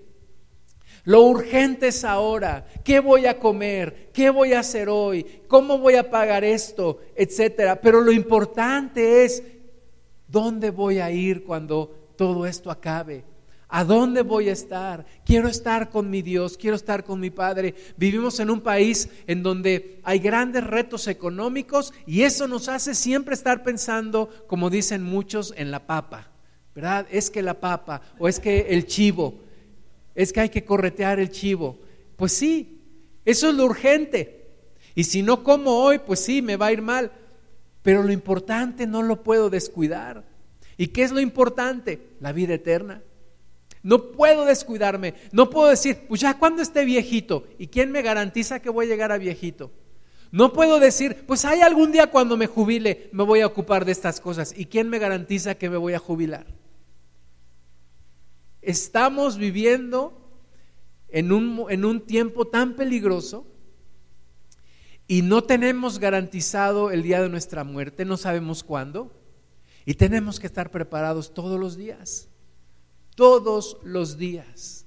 [1.04, 2.66] Lo urgente es ahora.
[2.84, 4.10] ¿Qué voy a comer?
[4.12, 5.24] ¿Qué voy a hacer hoy?
[5.48, 7.00] ¿Cómo voy a pagar esto?
[7.16, 7.80] Etcétera.
[7.80, 9.42] Pero lo importante es
[10.28, 13.24] dónde voy a ir cuando todo esto acabe.
[13.72, 15.06] ¿A dónde voy a estar?
[15.24, 17.74] Quiero estar con mi Dios, quiero estar con mi Padre.
[17.96, 23.34] Vivimos en un país en donde hay grandes retos económicos y eso nos hace siempre
[23.34, 26.30] estar pensando, como dicen muchos, en la papa.
[26.74, 27.06] ¿Verdad?
[27.10, 29.34] Es que la papa o es que el chivo,
[30.22, 31.78] es que hay que corretear el chivo.
[32.16, 32.80] Pues sí,
[33.24, 34.48] eso es lo urgente.
[34.94, 37.12] Y si no como hoy, pues sí, me va a ir mal.
[37.82, 40.24] Pero lo importante no lo puedo descuidar.
[40.76, 42.00] ¿Y qué es lo importante?
[42.20, 43.02] La vida eterna.
[43.82, 45.14] No puedo descuidarme.
[45.32, 47.46] No puedo decir, pues ya cuando esté viejito.
[47.58, 49.70] ¿Y quién me garantiza que voy a llegar a viejito?
[50.32, 53.92] No puedo decir, pues hay algún día cuando me jubile me voy a ocupar de
[53.92, 54.54] estas cosas.
[54.56, 56.46] ¿Y quién me garantiza que me voy a jubilar?
[58.62, 60.16] Estamos viviendo
[61.08, 63.46] en un, en un tiempo tan peligroso
[65.06, 69.12] y no tenemos garantizado el día de nuestra muerte, no sabemos cuándo.
[69.86, 72.30] Y tenemos que estar preparados todos los días
[73.20, 74.86] todos los días.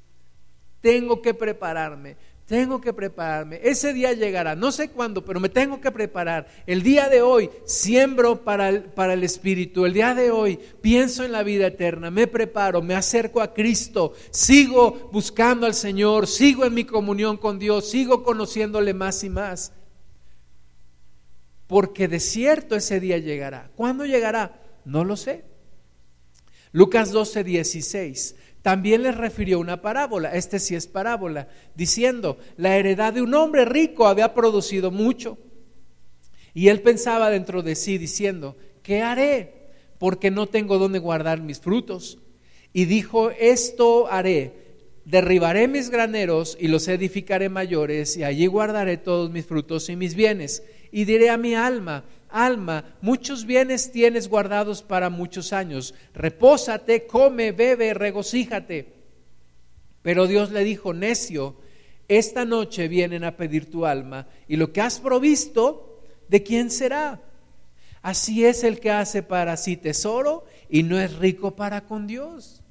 [0.82, 2.18] Tengo que prepararme,
[2.54, 3.60] tengo que prepararme.
[3.64, 6.46] Ese día llegará, no sé cuándo, pero me tengo que preparar.
[6.68, 9.88] El día de hoy siembro para el, para el Espíritu.
[9.88, 14.14] El día de hoy pienso en la vida eterna, me preparo, me acerco a Cristo,
[14.30, 19.72] sigo buscando al Señor, sigo en mi comunión con Dios, sigo conociéndole más y más.
[21.66, 23.72] Porque de cierto ese día llegará.
[23.76, 24.62] ¿Cuándo llegará?
[24.86, 25.44] No lo sé.
[26.72, 28.36] Lucas 12, 16.
[28.64, 33.66] También les refirió una parábola, este sí es parábola, diciendo, la heredad de un hombre
[33.66, 35.38] rico había producido mucho.
[36.54, 39.68] Y él pensaba dentro de sí, diciendo, ¿qué haré?
[40.00, 42.20] Porque no tengo dónde guardar mis frutos.
[42.72, 44.54] Y dijo, esto haré,
[45.04, 50.16] derribaré mis graneros y los edificaré mayores, y allí guardaré todos mis frutos y mis
[50.16, 50.64] bienes.
[50.90, 57.52] Y diré a mi alma, alma, muchos bienes tienes guardados para muchos años, repósate, come,
[57.52, 58.94] bebe, regocíjate.
[60.02, 61.56] Pero Dios le dijo, necio,
[62.08, 67.22] esta noche vienen a pedir tu alma y lo que has provisto, ¿de quién será?
[68.02, 72.62] Así es el que hace para sí tesoro y no es rico para con Dios.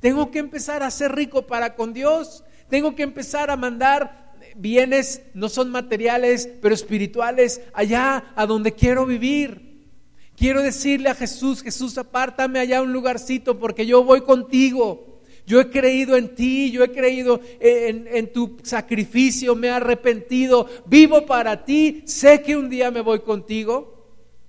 [0.00, 2.44] Tengo que empezar a ser rico para con Dios.
[2.68, 4.23] Tengo que empezar a mandar
[4.56, 9.88] bienes no son materiales, pero espirituales, allá a donde quiero vivir.
[10.36, 15.20] Quiero decirle a Jesús, Jesús, apártame allá un lugarcito porque yo voy contigo.
[15.46, 20.66] Yo he creído en ti, yo he creído en, en, tu sacrificio, me he arrepentido,
[20.86, 23.94] vivo para ti, sé que un día me voy contigo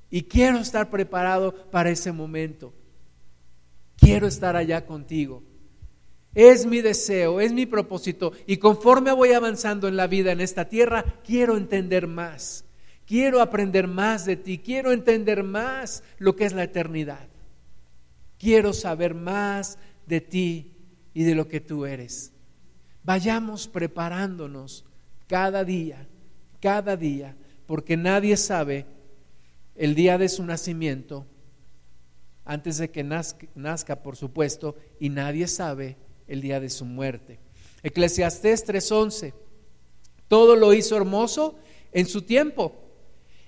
[0.10, 2.74] y quiero estar preparado para ese momento.
[3.98, 5.44] Quiero estar allá contigo.
[6.36, 8.34] Es mi deseo, es mi propósito.
[8.46, 12.66] Y conforme voy avanzando en la vida en esta tierra, quiero entender más.
[13.08, 14.58] Quiero aprender más de ti.
[14.60, 17.28] Quiero entender más lo que es la eternidad.
[18.38, 20.74] Quiero saber más de ti
[21.14, 22.34] y de lo que tú eres.
[23.06, 24.84] Vayamos preparándonos
[25.28, 26.06] cada día,
[26.60, 28.86] cada día, porque nadie sabe
[29.76, 31.26] el día de su nacimiento,
[32.44, 37.40] antes de que nazca, por supuesto, y nadie sabe el día de su muerte.
[37.84, 39.34] Eclesiastés 3:11,
[40.28, 41.56] todo lo hizo hermoso
[41.92, 42.74] en su tiempo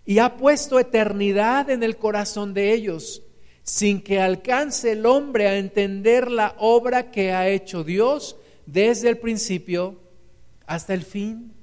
[0.05, 3.23] y ha puesto eternidad en el corazón de ellos,
[3.63, 9.17] sin que alcance el hombre a entender la obra que ha hecho Dios desde el
[9.17, 9.99] principio
[10.65, 11.53] hasta el fin.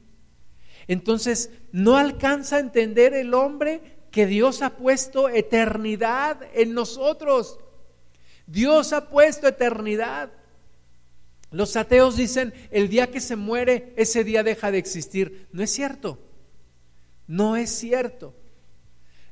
[0.87, 7.59] Entonces, no alcanza a entender el hombre que Dios ha puesto eternidad en nosotros.
[8.47, 10.31] Dios ha puesto eternidad.
[11.55, 15.47] Los ateos dicen, el día que se muere, ese día deja de existir.
[15.53, 16.19] No es cierto.
[17.29, 18.35] No es cierto.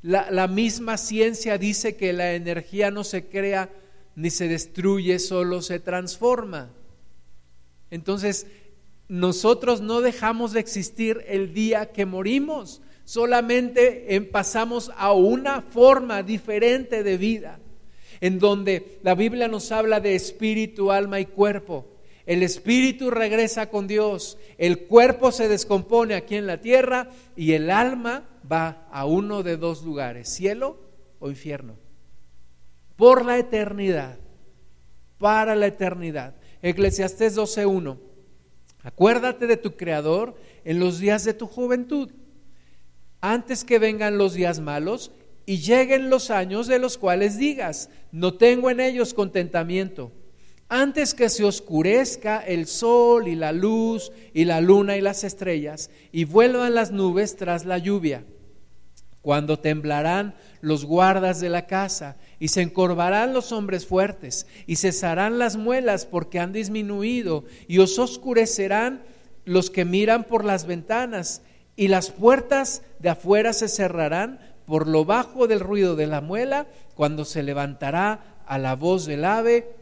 [0.03, 3.71] La, la, misma ciencia dice que la energía no se crea
[4.15, 6.71] ni se destruye, solo se transforma.
[7.91, 8.47] Entonces,
[9.09, 17.03] nosotros no dejamos de existir el día que morimos, solamente pasamos a una forma diferente
[17.03, 17.59] de vida,
[18.21, 21.92] en donde la Biblia nos habla de espíritu, alma y cuerpo.
[22.27, 27.71] El espíritu regresa con Dios, el cuerpo se descompone aquí en la tierra y el
[27.71, 30.79] alma va a uno de dos lugares, cielo
[31.19, 31.77] o infierno,
[32.97, 34.19] por la eternidad,
[35.19, 36.37] para la eternidad.
[36.63, 37.99] Eclesiastés 12.1,
[38.85, 42.11] Acuérdate de tu Creador en los días de tu juventud,
[43.21, 45.13] antes que vengan los días malos
[45.47, 50.13] y lleguen los años de los cuales digas, no tengo en ellos contentamiento.
[50.75, 55.91] Antes que se oscurezca el sol y la luz y la luna y las estrellas
[56.13, 58.25] y vuelvan las nubes tras la lluvia,
[59.21, 65.39] cuando temblarán los guardas de la casa y se encorvarán los hombres fuertes y cesarán
[65.39, 69.03] las muelas porque han disminuido y os oscurecerán
[69.45, 71.43] los que miran por las ventanas
[71.77, 76.67] y las puertas de afuera se cerrarán por lo bajo del ruido de la muela
[76.95, 79.82] cuando se levantará a la voz del ave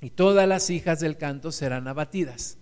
[0.00, 2.58] y todas las hijas del canto serán abatidas.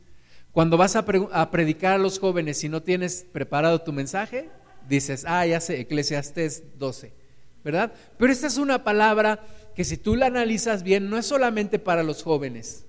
[0.53, 1.05] Cuando vas a,
[1.51, 4.51] predicar a los jóvenes y no tienes preparado tu mensaje,
[4.89, 7.13] dices, ah, ya sé, Eclesiastés 12.
[7.63, 7.93] ¿verdad?
[8.17, 12.03] Pero esta es una palabra que si tú la analizas bien, no es solamente para
[12.03, 12.87] los jóvenes.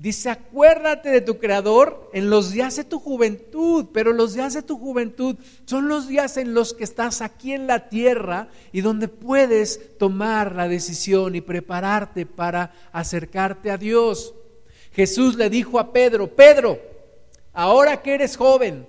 [0.00, 4.62] Dice, acuérdate de tu creador en los días de tu juventud, pero los días de
[4.62, 5.36] tu juventud
[5.66, 10.56] son los días en los que estás aquí en la tierra y donde puedes tomar
[10.56, 14.34] la decisión y prepararte para acercarte a Dios.
[14.92, 16.80] Jesús le dijo a Pedro, Pedro,
[17.52, 18.86] ahora que eres joven,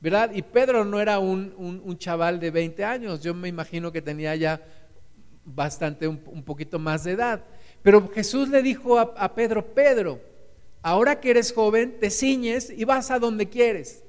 [0.00, 0.32] ¿verdad?
[0.34, 4.60] Y Pedro no era un, chaval de 20 años, yo me imagino que tenía ya
[5.46, 7.42] bastante, un, poquito más de edad.
[7.84, 10.18] Pero Jesús le dijo a, Pedro, Pedro,
[10.80, 14.02] ahora que eres joven, te ciñes y vas a donde quieres.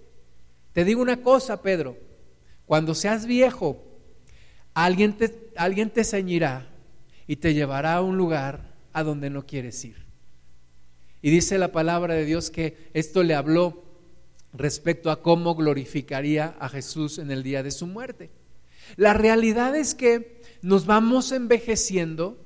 [0.71, 1.97] Te digo una cosa, Pedro,
[2.65, 3.83] cuando seas viejo,
[4.73, 6.69] alguien te, alguien te ceñirá
[7.27, 10.05] y te llevará a un lugar a donde no quieres ir.
[11.21, 13.83] Y dice la palabra de Dios que esto le habló
[14.53, 18.31] respecto a cómo glorificaría a Jesús en el día de su muerte.
[18.95, 22.44] La realidad es que nos vamos envejeciendo,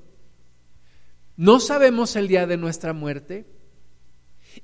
[1.39, 3.45] no sabemos el día de nuestra muerte,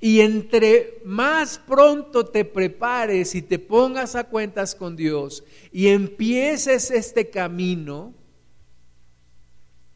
[0.01, 6.91] y entre más pronto te prepares y te pongas a cuentas con Dios y empieces
[6.91, 8.13] este camino,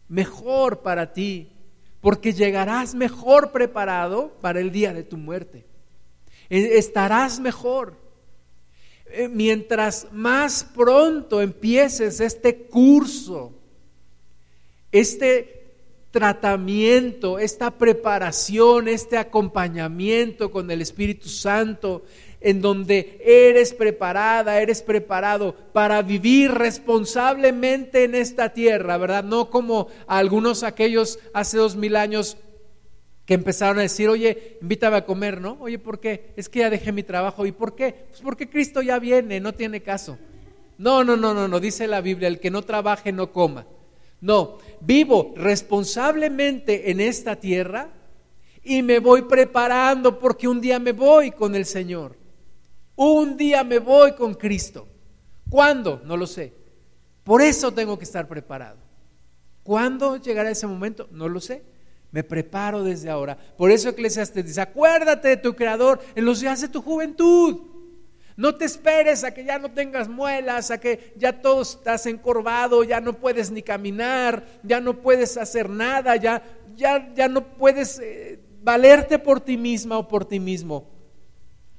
[0.07, 1.51] mejor para ti,
[1.99, 5.65] porque llegarás mejor preparado para el día de tu muerte.
[6.49, 7.97] Eh, estarás mejor.
[9.07, 13.51] Eh, mientras más pronto empieces este curso,
[14.93, 15.58] este
[16.11, 22.03] tratamiento, esta preparación, este acompañamiento con el Espíritu Santo,
[22.41, 29.23] en donde eres preparada, eres preparado para vivir responsablemente en esta tierra, ¿verdad?
[29.23, 32.37] No como algunos aquellos hace dos mil años
[33.25, 35.57] que empezaron a decir, oye, invítame a comer, ¿no?
[35.59, 36.33] Oye, ¿por qué?
[36.35, 37.45] Es que ya dejé mi trabajo.
[37.45, 38.07] ¿Y por qué?
[38.09, 40.17] Pues porque Cristo ya viene, no tiene caso.
[40.79, 43.67] No, no, no, no, no, dice la Biblia, el que no trabaje no coma.
[44.21, 47.89] No, vivo responsablemente en esta tierra
[48.63, 52.17] y me voy preparando porque un día me voy con el Señor.
[52.95, 54.87] Un día me voy con Cristo.
[55.49, 56.01] ¿Cuándo?
[56.05, 56.53] No lo sé.
[57.23, 58.77] Por eso tengo que estar preparado.
[59.63, 61.07] ¿Cuándo llegará ese momento?
[61.11, 61.63] No lo sé.
[62.11, 63.37] Me preparo desde ahora.
[63.57, 67.59] Por eso Eclesiastes dice, acuérdate de tu Creador en los días de tu juventud.
[68.39, 72.85] No te esperes a que ya no tengas muelas, a que ya todo estás encorvado,
[72.85, 76.41] ya no puedes ni caminar, ya no puedes hacer nada, ya,
[76.73, 80.87] ya, ya no puedes eh, valerte por ti misma o por ti mismo.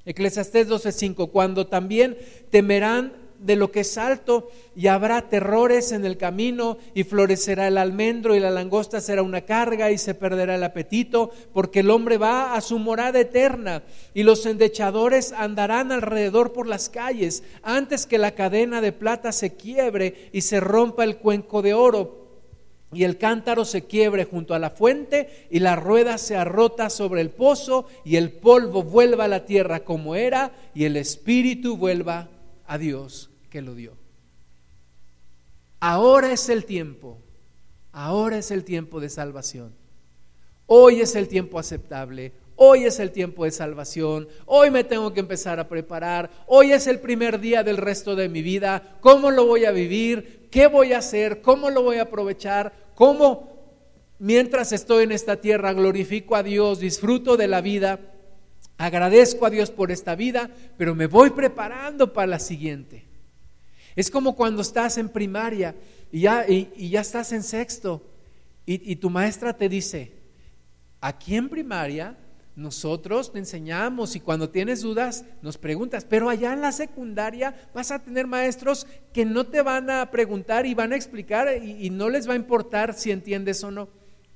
[0.04, 2.18] Eclesiastés 12:5, cuando también
[2.50, 7.78] temerán de lo que es alto y habrá terrores en el camino y florecerá el
[7.78, 12.18] almendro y la langosta será una carga y se perderá el apetito porque el hombre
[12.18, 18.18] va a su morada eterna y los endechadores andarán alrededor por las calles antes que
[18.18, 22.20] la cadena de plata se quiebre y se rompa el cuenco de oro
[22.92, 27.22] y el cántaro se quiebre junto a la fuente y la rueda se arrota sobre
[27.22, 32.28] el pozo y el polvo vuelva a la tierra como era y el espíritu vuelva
[32.66, 33.92] a Dios que lo dio.
[35.80, 37.18] Ahora es el tiempo,
[37.92, 39.74] ahora es el tiempo de salvación.
[40.66, 45.18] Hoy es el tiempo aceptable, hoy es el tiempo de salvación, hoy me tengo que
[45.18, 49.46] empezar a preparar, hoy es el primer día del resto de mi vida, ¿cómo lo
[49.46, 50.48] voy a vivir?
[50.50, 51.40] ¿Qué voy a hacer?
[51.40, 52.72] ¿Cómo lo voy a aprovechar?
[52.94, 53.48] ¿Cómo
[54.20, 57.98] mientras estoy en esta tierra glorifico a Dios, disfruto de la vida?
[58.76, 63.09] Agradezco a Dios por esta vida, pero me voy preparando para la siguiente.
[64.00, 65.74] Es como cuando estás en primaria
[66.10, 68.02] y ya, y, ya estás en sexto
[68.64, 70.10] y, y tu maestra te dice,
[71.02, 72.16] aquí en primaria
[72.56, 77.90] nosotros te enseñamos y cuando tienes dudas nos preguntas, pero allá en la secundaria vas
[77.90, 82.08] a tener maestros que no te van a preguntar y van a explicar y, no
[82.08, 83.90] les va a importar si entiendes o no.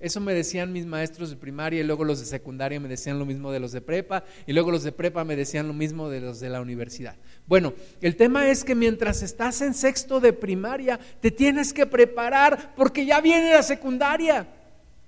[0.05, 3.25] Eso me decían mis maestros de primaria y luego los de secundaria me decían lo
[3.25, 6.21] mismo de los de prepa y luego los de prepa me decían lo mismo de
[6.21, 7.17] los de la universidad.
[7.47, 12.75] Bueno, el tema es que mientras estás en sexto de primaria te tienes que preparar
[12.77, 14.47] porque ya viene la secundaria,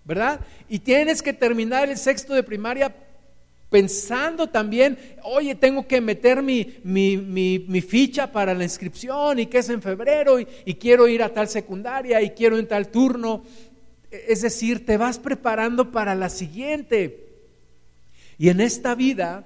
[0.03, 0.41] ¿verdad?
[0.67, 2.91] Y tienes que terminar el sexto de primaria
[3.69, 9.69] pensando también, oye, tengo que meter mi, mi, ficha para la inscripción y que es
[9.69, 13.43] en febrero y, quiero ir a tal secundaria y quiero en tal turno.
[14.11, 17.27] Es decir, te vas preparando para la siguiente.
[18.39, 19.45] Y en esta vida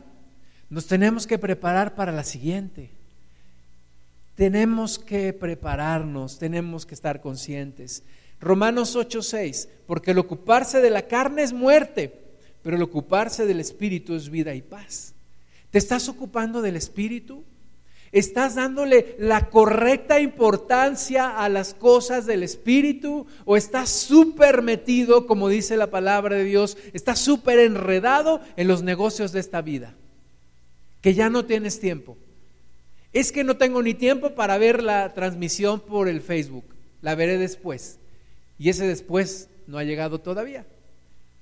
[0.69, 2.91] nos tenemos que preparar para la siguiente.
[4.35, 8.03] Tenemos que prepararnos, tenemos que estar conscientes.
[8.41, 12.21] Romanos 8:6, porque el ocuparse de la carne es muerte
[12.63, 15.15] pero el ocuparse del Espíritu es vida y paz.
[15.71, 17.45] ¿Te estás ocupando del Espíritu?
[18.13, 23.27] ¿Estás dándole la correcta importancia a las cosas del Espíritu?
[23.45, 28.83] ¿O estás súper metido, como dice la palabra de Dios, estás súper enredado en los
[28.83, 29.95] negocios de esta vida?
[31.01, 32.19] Que ya no tienes tiempo.
[33.13, 36.65] Es que no tengo ni tiempo para ver la transmisión por el Facebook.
[37.03, 37.99] La veré después.
[38.59, 40.67] Y ese después no ha llegado todavía.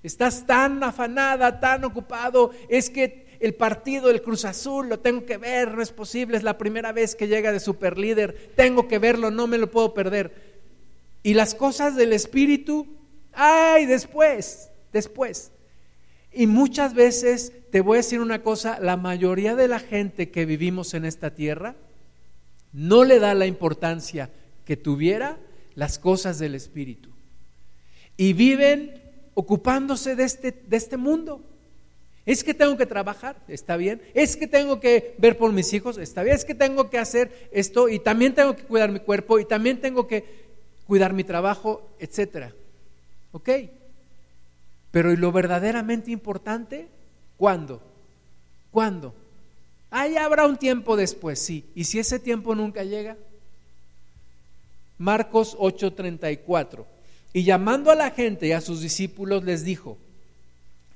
[0.02, 5.36] Estás tan afanada, tan ocupado, es que el partido del Cruz Azul lo tengo que
[5.36, 9.30] ver, no es posible, es la primera vez que llega de superlíder, tengo que verlo,
[9.30, 10.59] no me lo puedo perder.
[11.22, 12.86] Y las cosas del Espíritu,
[13.32, 15.53] ay, después, después.
[16.32, 20.45] Y muchas veces, te voy a decir una cosa, la mayoría de la gente que
[20.45, 21.74] vivimos en esta tierra
[22.72, 24.30] no le da la importancia
[24.64, 25.39] que tuviera
[25.74, 27.11] las cosas del Espíritu.
[28.16, 29.01] Y viven
[29.34, 31.41] ocupándose de este, de este mundo.
[32.29, 34.03] Es que tengo que trabajar, está bien.
[34.12, 36.37] Es que tengo que ver por mis hijos, está bien.
[36.37, 39.81] Es que tengo que hacer esto y también tengo que cuidar mi cuerpo y también
[39.81, 40.26] tengo que
[40.87, 42.53] cuidar mi trabajo, etcétera.
[43.33, 43.49] ¿Ok?
[44.91, 46.89] Pero ¿y lo verdaderamente importante?
[47.39, 47.81] ¿Cuándo?
[48.72, 49.14] ¿Cuándo?
[49.91, 51.64] Ahí habrá un tiempo después, sí.
[51.74, 53.16] ¿Y si ese tiempo nunca llega?
[54.99, 56.85] Marcos 8:34.
[57.33, 59.97] Y llamando a la gente y a sus discípulos les dijo,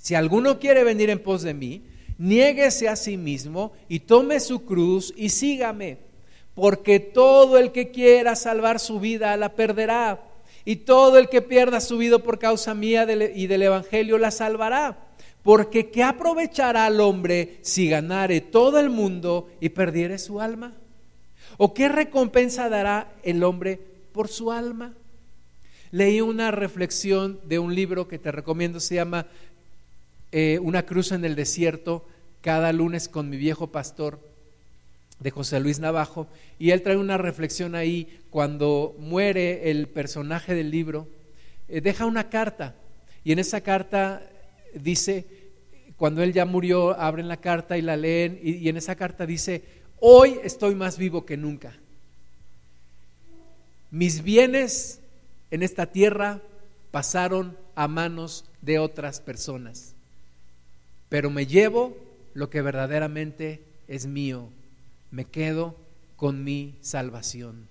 [0.02, 1.80] si alguno quiere venir en pos de mí,
[2.18, 5.98] niéguese a sí mismo y tome su cruz y sígame,
[6.56, 10.20] porque todo el que quiera salvar su vida la perderá,
[10.64, 14.98] y todo el que pierda su vida por causa mía y del Evangelio la salvará.
[15.44, 20.72] Porque ¿qué aprovechará al hombre si ganare todo el mundo y perdiere su alma?
[21.58, 23.78] ¿O qué recompensa dará el hombre
[24.12, 24.94] por su alma?
[25.92, 29.26] leí una reflexión de un libro que te recomiendo, se llama
[30.32, 32.04] eh, Una cruz en el desierto,
[32.40, 34.18] cada lunes con mi viejo pastor
[35.20, 36.26] de José Luis Navajo,
[36.58, 41.06] y él trae una reflexión ahí cuando muere el personaje del libro,
[41.68, 42.74] eh, deja una carta,
[43.22, 44.28] y en esa carta
[44.74, 45.24] dice,
[45.96, 49.62] cuando él ya murió, abren la carta y la leen, y en esa carta dice,
[50.00, 51.72] hoy estoy más vivo que nunca.
[53.92, 54.98] Mis bienes
[55.52, 56.40] en esta tierra
[56.90, 59.94] pasaron a manos de otras personas.
[61.12, 61.94] Pero me llevo
[62.32, 64.48] lo que verdaderamente es mío.
[65.10, 65.76] Me quedo
[66.16, 67.68] con mi salvación.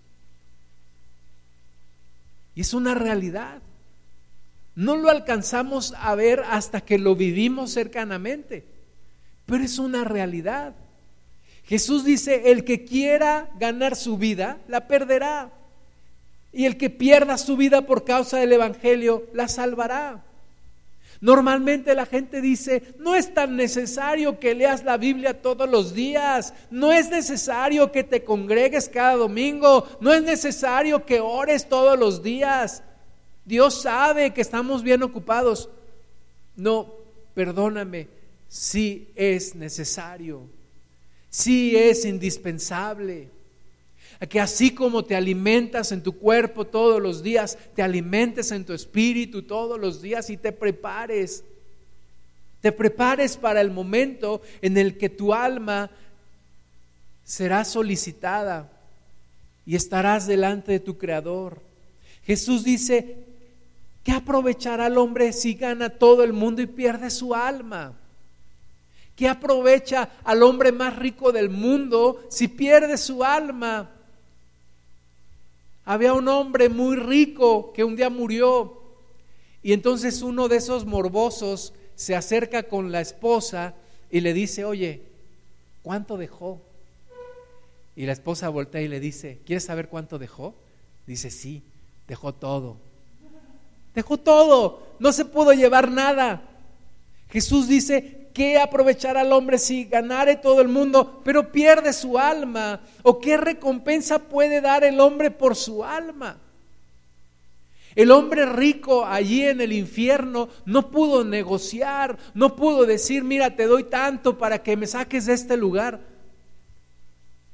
[2.54, 3.64] Y es una realidad.
[4.76, 8.64] No lo alcanzamos a ver hasta que lo vivimos cercanamente,
[9.48, 10.76] pero es una realidad.
[11.66, 15.50] Jesús dice, el que quiera ganar su vida, la perderá.
[16.54, 20.26] Y el que pierda su vida por causa del Evangelio, la salvará.
[21.22, 26.52] Normalmente la gente dice, no es tan necesario que leas la Biblia todos los días,
[26.72, 32.24] no es necesario que te congregues cada domingo, no es necesario que ores todos los
[32.24, 32.82] días.
[33.46, 35.70] Dios sabe que estamos bien ocupados.
[36.56, 36.92] No,
[37.36, 38.08] perdóname,
[38.48, 40.42] sí es necesario,
[41.30, 43.30] sí es indispensable
[44.28, 48.74] que así como te alimentas en tu cuerpo todos los días, te alimentes en tu
[48.74, 51.44] espíritu todos los días y te prepares.
[52.62, 55.90] Te prepares para el momento en el que tu alma
[57.24, 58.72] será solicitada
[59.66, 61.60] y estarás delante de tu Creador.
[62.24, 63.18] Jesús dice,
[64.04, 67.94] ¿qué aprovechará el hombre si gana todo el mundo y pierde su alma?
[69.16, 73.90] ¿Qué aprovecha al hombre más rico del mundo si pierde su alma?
[75.86, 78.82] Había un hombre muy rico que un día murió
[79.64, 83.76] y entonces uno de esos morbosos se acerca con la esposa
[84.10, 85.04] y le dice, oye,
[85.84, 86.62] ¿cuánto dejó?
[87.96, 90.56] Y la esposa voltea y le dice, ¿quieres saber cuánto dejó?
[91.06, 91.62] Dice, sí,
[92.08, 92.78] dejó todo.
[93.94, 96.42] Dejó todo, no se pudo llevar nada.
[97.30, 102.82] Jesús dice, ¿qué aprovechará al hombre si ganare todo el mundo, pero pierde su alma?
[103.04, 106.38] ¿O qué recompensa puede dar el hombre por su alma?
[107.96, 113.66] El hombre rico allí en el infierno no pudo negociar, no pudo decir, mira, te
[113.66, 116.00] doy tanto para que me saques de este lugar.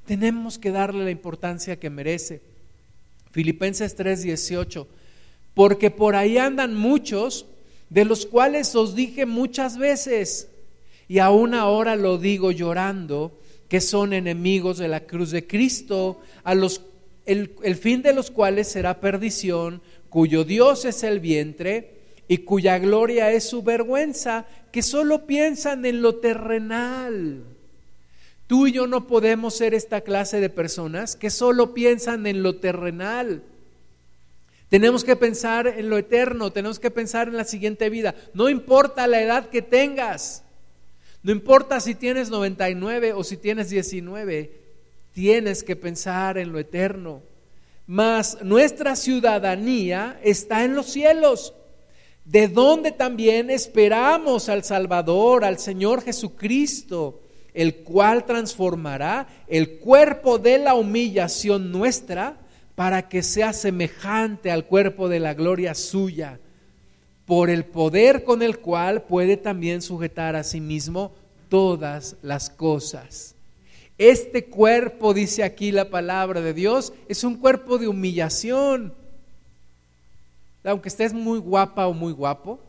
[0.06, 2.42] Tenemos que darle la importancia que merece.
[3.32, 4.88] Filipenses 3:18,
[5.54, 7.46] porque por ahí andan muchos,
[7.90, 10.50] de los cuales os dije muchas veces,
[11.08, 13.40] y aún ahora lo digo llorando,
[13.70, 16.82] que son enemigos de la cruz de Cristo, a los
[17.26, 21.98] el, el fin de los cuales será perdición, cuyo Dios es el vientre
[22.28, 27.44] y cuya gloria es su vergüenza, que solo piensan en lo terrenal.
[28.48, 32.56] Tú y yo no podemos ser esta clase de personas que solo piensan en lo
[32.56, 33.44] terrenal.
[34.70, 38.16] Tenemos que pensar en lo eterno, tenemos que pensar en la siguiente vida.
[38.34, 40.44] No importa la edad que tengas,
[41.28, 44.50] no importa si tienes 99 o si tienes 19,
[45.12, 47.22] tienes que pensar en lo eterno.
[47.86, 51.54] Mas nuestra ciudadanía está en los cielos,
[52.24, 57.20] de donde también esperamos al Salvador, al Señor Jesucristo,
[57.54, 62.38] el cual transformará el cuerpo de la humillación nuestra
[62.76, 66.40] para que sea semejante al cuerpo de la gloria suya,
[67.28, 71.12] por el poder con el cual puede también sujetar a sí mismo
[71.50, 73.36] todas las cosas.
[73.98, 78.94] Este cuerpo, dice aquí la palabra de Dios, es un cuerpo de humillación.
[80.64, 82.60] Aunque estés muy guapa o muy guapo,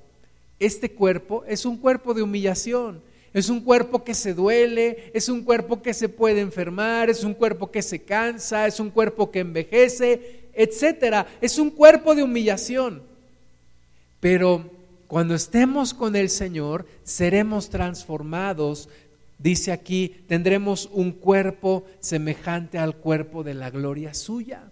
[0.58, 3.00] este cuerpo es un cuerpo de humillación.
[3.32, 7.34] Es un cuerpo que se duele, es un cuerpo que se puede enfermar, es un
[7.34, 11.28] cuerpo que se cansa, es un cuerpo que envejece, etcétera.
[11.40, 13.07] Es un cuerpo de humillación.
[14.20, 14.70] Pero
[15.06, 18.88] cuando estemos con el Señor, seremos transformados
[19.38, 24.64] Dice aquí, tendremos un cuerpo semejante al cuerpo de la gloria suya,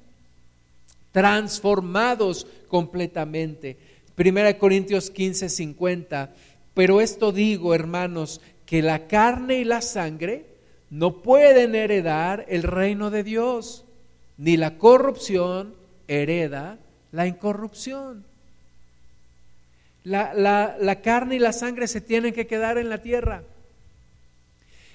[1.12, 3.76] transformados completamente.
[4.16, 6.34] Primera Corintios 15, 50.
[6.74, 10.46] Pero esto digo, hermanos, que la carne y la sangre
[10.90, 13.84] no pueden heredar el reino de Dios,
[14.36, 15.74] ni la corrupción
[16.08, 16.78] hereda
[17.12, 18.24] la incorrupción.
[20.06, 23.42] La, la carne y la sangre se tienen que quedar en la tierra.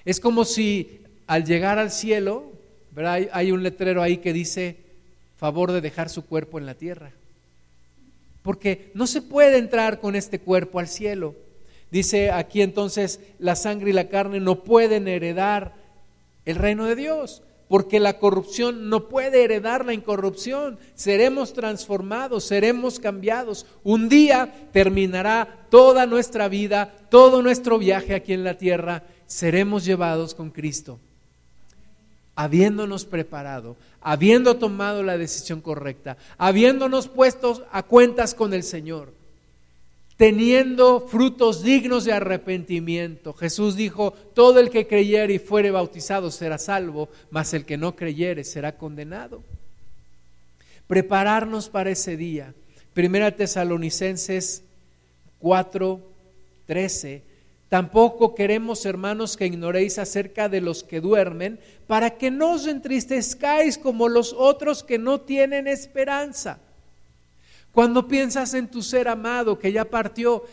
[0.06, 1.02] Es como si
[1.32, 2.52] al llegar al cielo.
[2.94, 4.76] Hay, un letrero ahí que dice
[5.38, 7.12] favor de dejar su cuerpo en la tierra.
[8.44, 11.34] Porque no se puede entrar con este cuerpo al cielo.
[11.90, 15.74] Dice aquí entonces, la sangre y la carne no pueden heredar
[16.46, 20.78] el reino de Dios, porque la corrupción no puede heredar la incorrupción.
[20.94, 23.66] Seremos transformados, seremos cambiados.
[23.82, 30.36] Un día terminará toda nuestra vida, todo nuestro viaje aquí en la tierra seremos llevados
[30.36, 31.00] con Cristo,
[32.36, 39.14] habiéndonos preparado, habiendo tomado la decisión correcta, habiéndonos puestos a cuentas con el Señor,
[40.22, 43.34] teniendo frutos dignos de arrepentimiento.
[43.34, 47.96] Jesús dijo, todo el que creyere y fuere bautizado será salvo, mas el que no
[47.96, 49.42] creyere será condenado.
[50.86, 52.54] Prepararnos para ese día.
[52.94, 54.62] Primera Tesalonicenses
[55.40, 56.00] 4,
[56.68, 57.24] 13
[57.68, 63.80] Tampoco queremos, hermanos, que ignoréis acerca de los que duermen, para que no os entristezcáis
[63.80, 66.60] como los otros que no tienen esperanza.
[67.72, 70.44] Cuando piensas en tu ser amado que ya partió,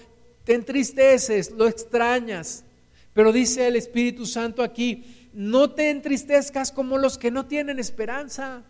[0.44, 2.64] te entristeces, lo extrañas.
[3.12, 8.62] Pero dice el Espíritu Santo aquí, no te entristezcas como los que no tienen esperanza.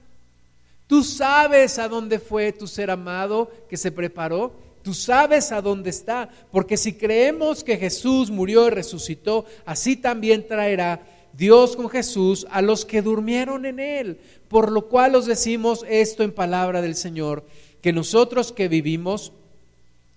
[0.86, 5.90] Tú sabes a dónde fue tu ser amado que se preparó Tú sabes a dónde
[5.90, 11.02] está, porque si creemos que Jesús murió y resucitó, así también traerá
[11.34, 14.18] Dios con Jesús a los que durmieron en él.
[14.48, 17.44] Por lo cual os decimos esto en palabra del Señor,
[17.88, 19.32] que nosotros que vivimos,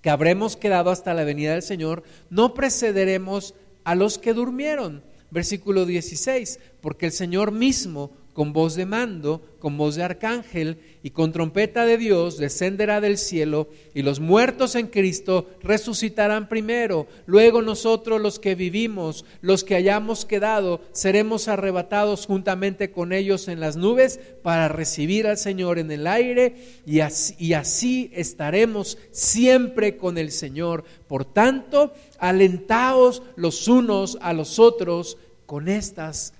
[0.02, 3.54] que habremos quedado hasta la venida del Señor, no precederemos
[3.86, 5.06] a los que durmieron.
[5.30, 11.12] Versículo 16, porque el Señor mismo con voz de mando, con voz de arcángel y
[11.12, 17.08] con trompeta de Dios descenderá del cielo y los muertos en Cristo resucitarán primero.
[17.26, 23.60] Luego nosotros los que vivimos, los que hayamos quedado, seremos arrebatados juntamente con ellos en
[23.60, 26.56] las nubes para recibir al Señor en el aire
[26.86, 30.86] y así, y así estaremos siempre con el Señor.
[31.08, 36.34] Por tanto, alentaos los unos a los otros con estas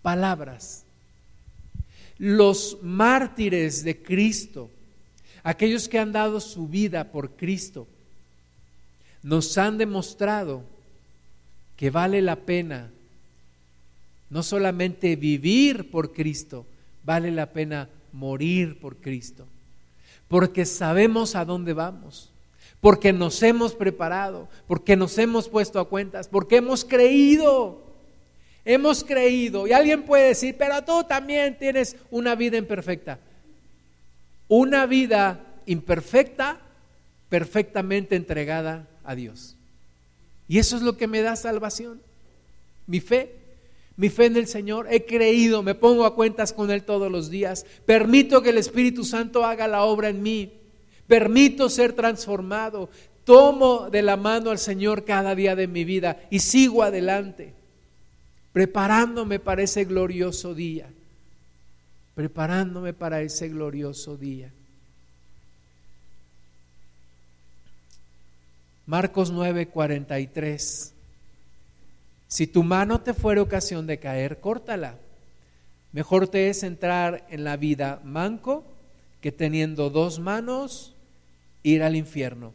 [0.00, 0.83] palabras
[2.24, 4.70] los mártires de Cristo,
[5.42, 7.86] aquellos que han dado su vida por Cristo,
[9.22, 10.62] nos han demostrado
[11.76, 12.90] que vale la pena
[14.30, 16.64] no solamente vivir por Cristo,
[17.04, 19.46] vale la pena morir por Cristo,
[20.26, 22.30] porque sabemos a dónde vamos,
[22.80, 27.82] porque nos hemos preparado, porque nos hemos puesto a cuentas, porque hemos creído.
[28.64, 29.66] Hemos creído.
[29.66, 33.18] Y alguien puede decir, pero tú también tienes una vida imperfecta.
[34.48, 36.60] Una vida imperfecta,
[37.28, 39.56] perfectamente entregada a Dios.
[40.48, 42.00] Y eso es lo que me da salvación.
[42.86, 43.34] Mi fe,
[43.96, 44.86] mi fe en el Señor.
[44.90, 47.64] He creído, me pongo a cuentas con Él todos los días.
[47.86, 50.52] Permito que el Espíritu Santo haga la obra en mí.
[51.06, 52.90] Permito ser transformado.
[53.24, 57.54] Tomo de la mano al Señor cada día de mi vida y sigo adelante,
[58.54, 60.88] preparándome para ese glorioso día.
[62.14, 64.52] Preparándome para ese glorioso día.
[68.86, 70.92] Marcos 9, 43.
[72.28, 74.94] Si tu mano te fuera ocasión de caer, córtala.
[75.90, 78.64] Mejor te es entrar en la vida manco
[79.20, 80.94] que teniendo dos manos
[81.64, 82.52] ir al infierno,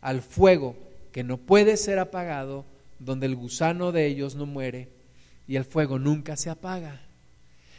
[0.00, 0.76] al fuego
[1.12, 2.64] que no puede ser apagado,
[2.98, 5.01] donde el gusano de ellos no muere
[5.46, 7.00] y el fuego nunca se apaga.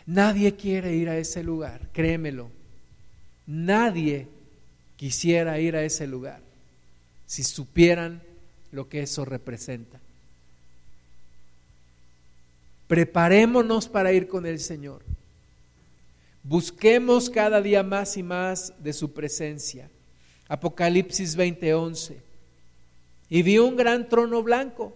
[0.05, 2.49] Nadie quiere ir a ese lugar, créemelo.
[3.45, 4.28] Nadie
[4.95, 6.41] quisiera ir a ese lugar
[7.26, 8.22] si supieran
[8.72, 9.99] lo que eso representa.
[12.88, 15.01] Preparémonos para ir con el Señor.
[16.43, 19.89] Busquemos cada día más y más de su presencia.
[20.47, 22.18] Apocalipsis 20:11.
[23.30, 24.95] Y vi un gran trono blanco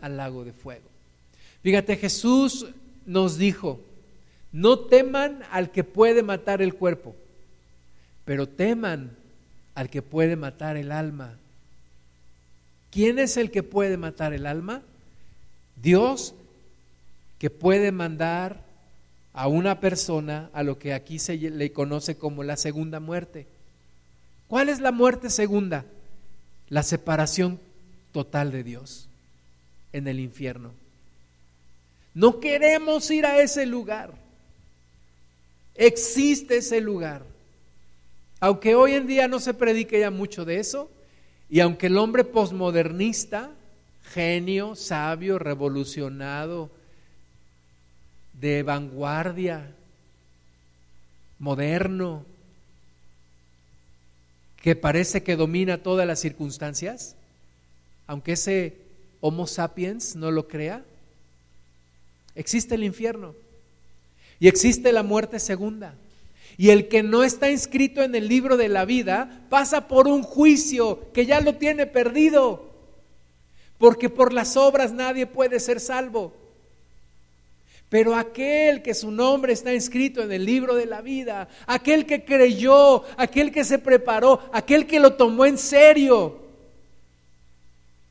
[0.00, 0.88] al lago de fuego.
[1.62, 2.66] Fíjate, Jesús
[3.06, 3.80] nos dijo,
[4.52, 7.14] no teman al que puede matar el cuerpo,
[8.24, 9.16] pero teman
[9.74, 11.36] al que puede matar el alma.
[12.90, 14.82] ¿Quién es el que puede matar el alma?
[15.76, 16.34] Dios
[17.38, 18.60] que puede mandar
[19.32, 23.46] a una persona a lo que aquí se le conoce como la segunda muerte.
[24.48, 25.84] ¿Cuál es la muerte segunda?
[26.68, 27.60] La separación
[28.12, 29.07] total de Dios
[29.92, 30.72] en el infierno.
[32.14, 34.12] No queremos ir a ese lugar.
[35.74, 37.22] Existe ese lugar.
[38.40, 40.90] Aunque hoy en día no se predique ya mucho de eso,
[41.48, 43.50] y aunque el hombre posmodernista,
[44.02, 46.70] genio, sabio, revolucionado,
[48.34, 49.74] de vanguardia,
[51.38, 52.24] moderno,
[54.60, 57.16] que parece que domina todas las circunstancias,
[58.06, 58.87] aunque ese
[59.20, 60.84] Homo sapiens no lo crea,
[62.34, 63.34] existe el infierno.
[64.40, 65.94] Y existe la muerte segunda.
[66.56, 70.22] Y el que no está inscrito en el libro de la vida pasa por un
[70.22, 72.68] juicio que ya lo tiene perdido.
[73.78, 76.32] Porque por las obras nadie puede ser salvo.
[77.88, 82.24] Pero aquel que su nombre está inscrito en el libro de la vida, aquel que
[82.24, 86.38] creyó, aquel que se preparó, aquel que lo tomó en serio,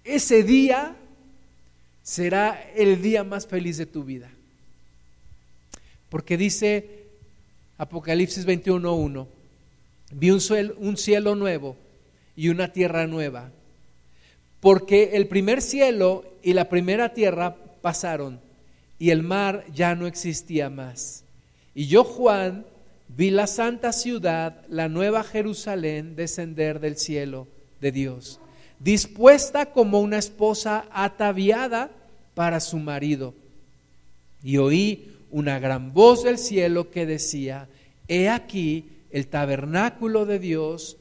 [0.03, 0.95] ese día
[2.08, 4.32] será el día más feliz de tu vida.
[6.08, 7.03] Porque dice
[7.78, 9.28] Apocalipsis 21.1,
[10.14, 10.41] vi un,
[10.78, 11.76] un cielo nuevo
[12.38, 13.51] y una tierra nueva,
[14.62, 18.39] porque el primer cielo y la primera tierra pasaron
[18.97, 21.26] y el mar ya no existía más.
[21.76, 22.66] Y yo, Juan,
[23.10, 27.49] vi la santa ciudad, la nueva Jerusalén, descender del cielo
[27.82, 28.39] de Dios,
[28.80, 31.91] dispuesta como una esposa ataviada
[32.34, 33.34] para su marido.
[34.43, 37.67] Y oí una gran voz del cielo que decía,
[38.07, 40.97] he aquí el tabernáculo de Dios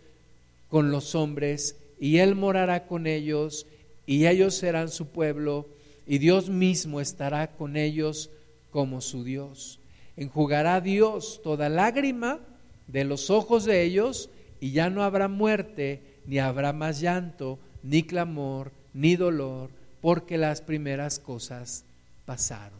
[0.68, 3.66] con los hombres, y Él morará con ellos,
[4.07, 5.66] y ellos serán su pueblo,
[6.07, 8.31] y Dios mismo estará con ellos
[8.70, 9.79] como su Dios.
[10.16, 12.41] Enjugará Dios toda lágrima
[12.87, 17.59] de los ojos de ellos, y ya no habrá muerte, ni habrá más llanto,
[17.89, 19.70] ni clamor, ni dolor,
[20.01, 21.84] porque las primeras cosas
[22.24, 22.78] pasaron.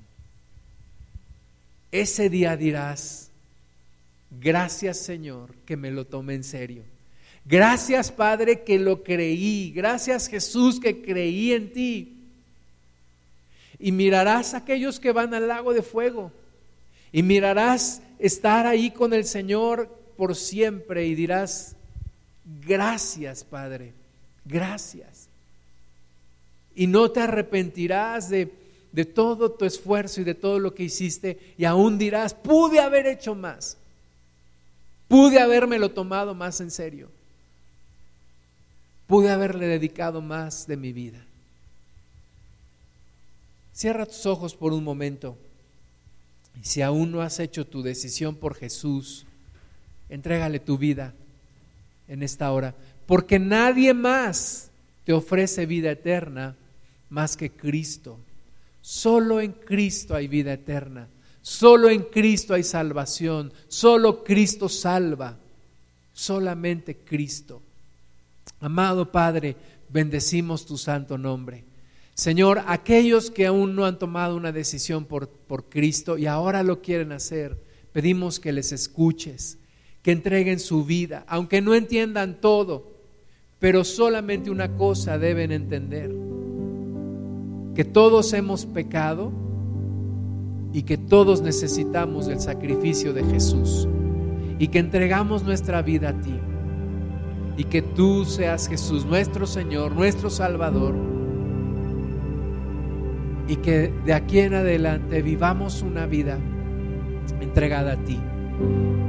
[1.93, 3.31] Ese día dirás,
[4.41, 6.83] gracias Señor que me lo tomé en serio.
[7.45, 9.73] Gracias Padre que lo creí.
[9.75, 12.13] Gracias Jesús que creí en ti.
[13.79, 16.33] Y mirarás a aquellos que van al lago de fuego.
[17.13, 21.77] Y mirarás estar ahí con el Señor por siempre y dirás,
[22.67, 23.93] gracias Padre,
[24.47, 25.29] gracias.
[26.75, 28.53] Y no te arrepentirás de,
[28.93, 33.07] de todo tu esfuerzo y de todo lo que hiciste y aún dirás, pude haber
[33.07, 33.77] hecho más,
[35.09, 37.11] pude habérmelo tomado más en serio,
[39.07, 41.23] pude haberle dedicado más de mi vida.
[43.73, 45.37] Cierra tus ojos por un momento
[46.59, 49.27] y si aún no has hecho tu decisión por Jesús,
[50.09, 51.13] entrégale tu vida
[52.09, 52.75] en esta hora,
[53.07, 54.71] porque nadie más
[55.05, 56.57] te ofrece vida eterna
[57.09, 58.19] más que Cristo.
[58.81, 61.09] Solo en Cristo hay vida eterna.
[61.41, 63.53] Solo en Cristo hay salvación.
[63.69, 65.39] Solo Cristo salva.
[66.13, 67.63] Solamente Cristo.
[68.61, 69.57] Amado Padre,
[69.89, 71.65] bendecimos tu santo nombre.
[72.15, 76.81] Señor, aquellos que aún no han tomado una decisión por, por Cristo y ahora lo
[76.81, 79.59] quieren hacer, pedimos que les escuches,
[80.03, 82.96] que entreguen su vida, aunque no entiendan todo,
[83.59, 86.15] pero solamente una cosa deben entender,
[87.75, 89.33] que todos hemos pecado
[90.73, 93.89] y que todos necesitamos del sacrificio de Jesús
[94.59, 96.39] y que entregamos nuestra vida a ti
[97.57, 100.95] y que tú seas Jesús, nuestro Señor, nuestro Salvador
[103.49, 106.39] y que de aquí en adelante vivamos una vida
[107.41, 108.19] entregada a ti.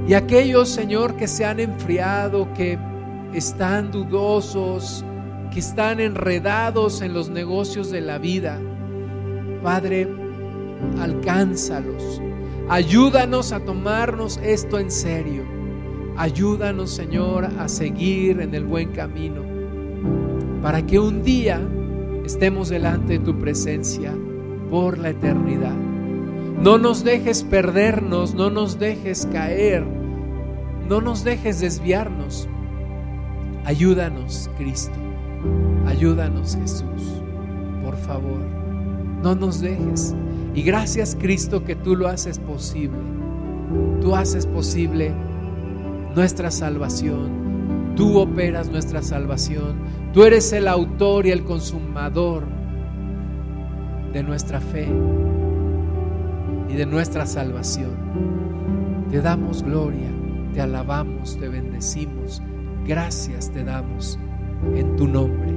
[0.07, 2.77] Y aquellos, Señor, que se han enfriado, que
[3.33, 5.03] están dudosos,
[5.51, 8.59] que están enredados en los negocios de la vida,
[9.63, 10.07] Padre,
[10.99, 12.21] alcánzalos.
[12.69, 15.43] Ayúdanos a tomarnos esto en serio.
[16.17, 19.41] Ayúdanos, Señor, a seguir en el buen camino,
[20.61, 21.61] para que un día
[22.25, 24.13] estemos delante de tu presencia
[24.69, 25.75] por la eternidad.
[26.61, 29.85] No nos dejes perdernos, no nos dejes caer,
[30.89, 32.49] no nos dejes desviarnos.
[33.67, 34.95] Ayúdanos, Cristo.
[35.85, 37.21] Ayúdanos, Jesús.
[37.83, 38.39] Por favor,
[39.21, 40.15] no nos dejes.
[40.55, 42.97] Y gracias, Cristo, que tú lo haces posible.
[43.99, 45.11] Tú haces posible
[46.15, 47.93] nuestra salvación.
[47.97, 49.75] Tú operas nuestra salvación.
[50.13, 52.45] Tú eres el autor y el consumador
[54.13, 54.87] de nuestra fe
[56.69, 57.91] y de nuestra salvación.
[59.11, 60.09] Te damos gloria,
[60.53, 62.41] te alabamos, te bendecimos.
[62.87, 64.17] Gracias te damos
[64.73, 65.56] en tu nombre.